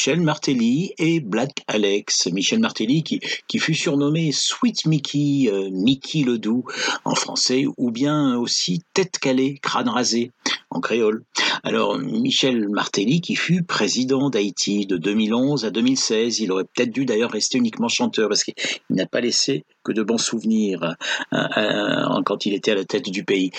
Michel 0.00 0.22
Martelly 0.22 0.94
et 0.96 1.20
Black 1.20 1.62
Alex. 1.66 2.26
Michel 2.32 2.58
Martelly 2.58 3.02
qui, 3.02 3.58
fut 3.58 3.74
surnommé 3.74 4.32
Sweet 4.32 4.86
Mickey, 4.86 5.50
euh, 5.52 5.68
Mickey 5.70 6.22
le 6.22 6.38
Doux 6.38 6.64
en 7.04 7.14
français, 7.14 7.66
ou 7.76 7.90
bien 7.90 8.34
aussi 8.38 8.82
Tête 8.94 9.18
calée, 9.18 9.58
crâne 9.60 9.90
rasé 9.90 10.30
en 10.70 10.80
créole. 10.80 11.22
Alors 11.64 11.98
Michel 11.98 12.70
Martelly 12.70 13.20
qui 13.20 13.36
fut 13.36 13.62
président 13.62 14.30
d'Haïti 14.30 14.86
de 14.86 14.96
2011 14.96 15.66
à 15.66 15.70
2016, 15.70 16.40
il 16.40 16.50
aurait 16.50 16.64
peut-être 16.64 16.92
dû 16.92 17.04
d'ailleurs 17.04 17.32
rester 17.32 17.58
uniquement 17.58 17.88
chanteur 17.88 18.30
parce 18.30 18.42
qu'il 18.42 18.54
n'a 18.88 19.04
pas 19.04 19.20
laissé 19.20 19.66
que 19.84 19.92
de 19.92 20.02
bons 20.02 20.16
souvenirs 20.16 20.96
euh, 21.34 21.46
euh, 21.58 22.22
quand 22.24 22.46
il 22.46 22.54
était 22.54 22.70
à 22.70 22.76
la 22.76 22.86
tête 22.86 23.10
du 23.10 23.22
pays. 23.22 23.50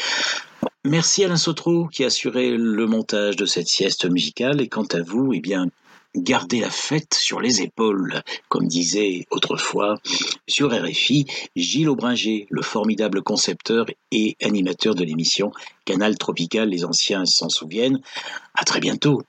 Merci 0.86 1.24
Alain 1.24 1.38
Sotro 1.38 1.86
qui 1.86 2.04
a 2.04 2.08
assuré 2.08 2.50
le 2.50 2.88
montage 2.88 3.36
de 3.36 3.46
cette 3.46 3.68
sieste 3.68 4.10
musicale 4.10 4.60
et 4.60 4.68
quant 4.68 4.88
à 4.92 5.04
vous, 5.04 5.34
eh 5.34 5.40
bien, 5.40 5.68
gardez 6.16 6.60
la 6.60 6.70
fête 6.70 7.14
sur 7.14 7.40
les 7.40 7.62
épaules, 7.62 8.22
comme 8.50 8.68
disait 8.68 9.26
autrefois 9.32 9.98
sur 10.48 10.72
RFI 10.72 11.26
Gilles 11.56 11.90
Aubringer, 11.90 12.48
le 12.50 12.62
formidable 12.62 13.22
concepteur 13.22 13.86
et 14.12 14.36
animateur 14.42 14.96
de 14.96 15.04
l'émission 15.04 15.52
Canal 15.86 16.18
Tropical, 16.18 16.70
les 16.70 16.86
anciens 16.86 17.26
s'en 17.26 17.50
souviennent. 17.50 18.02
À 18.56 18.64
très 18.64 18.80
bientôt. 18.80 19.24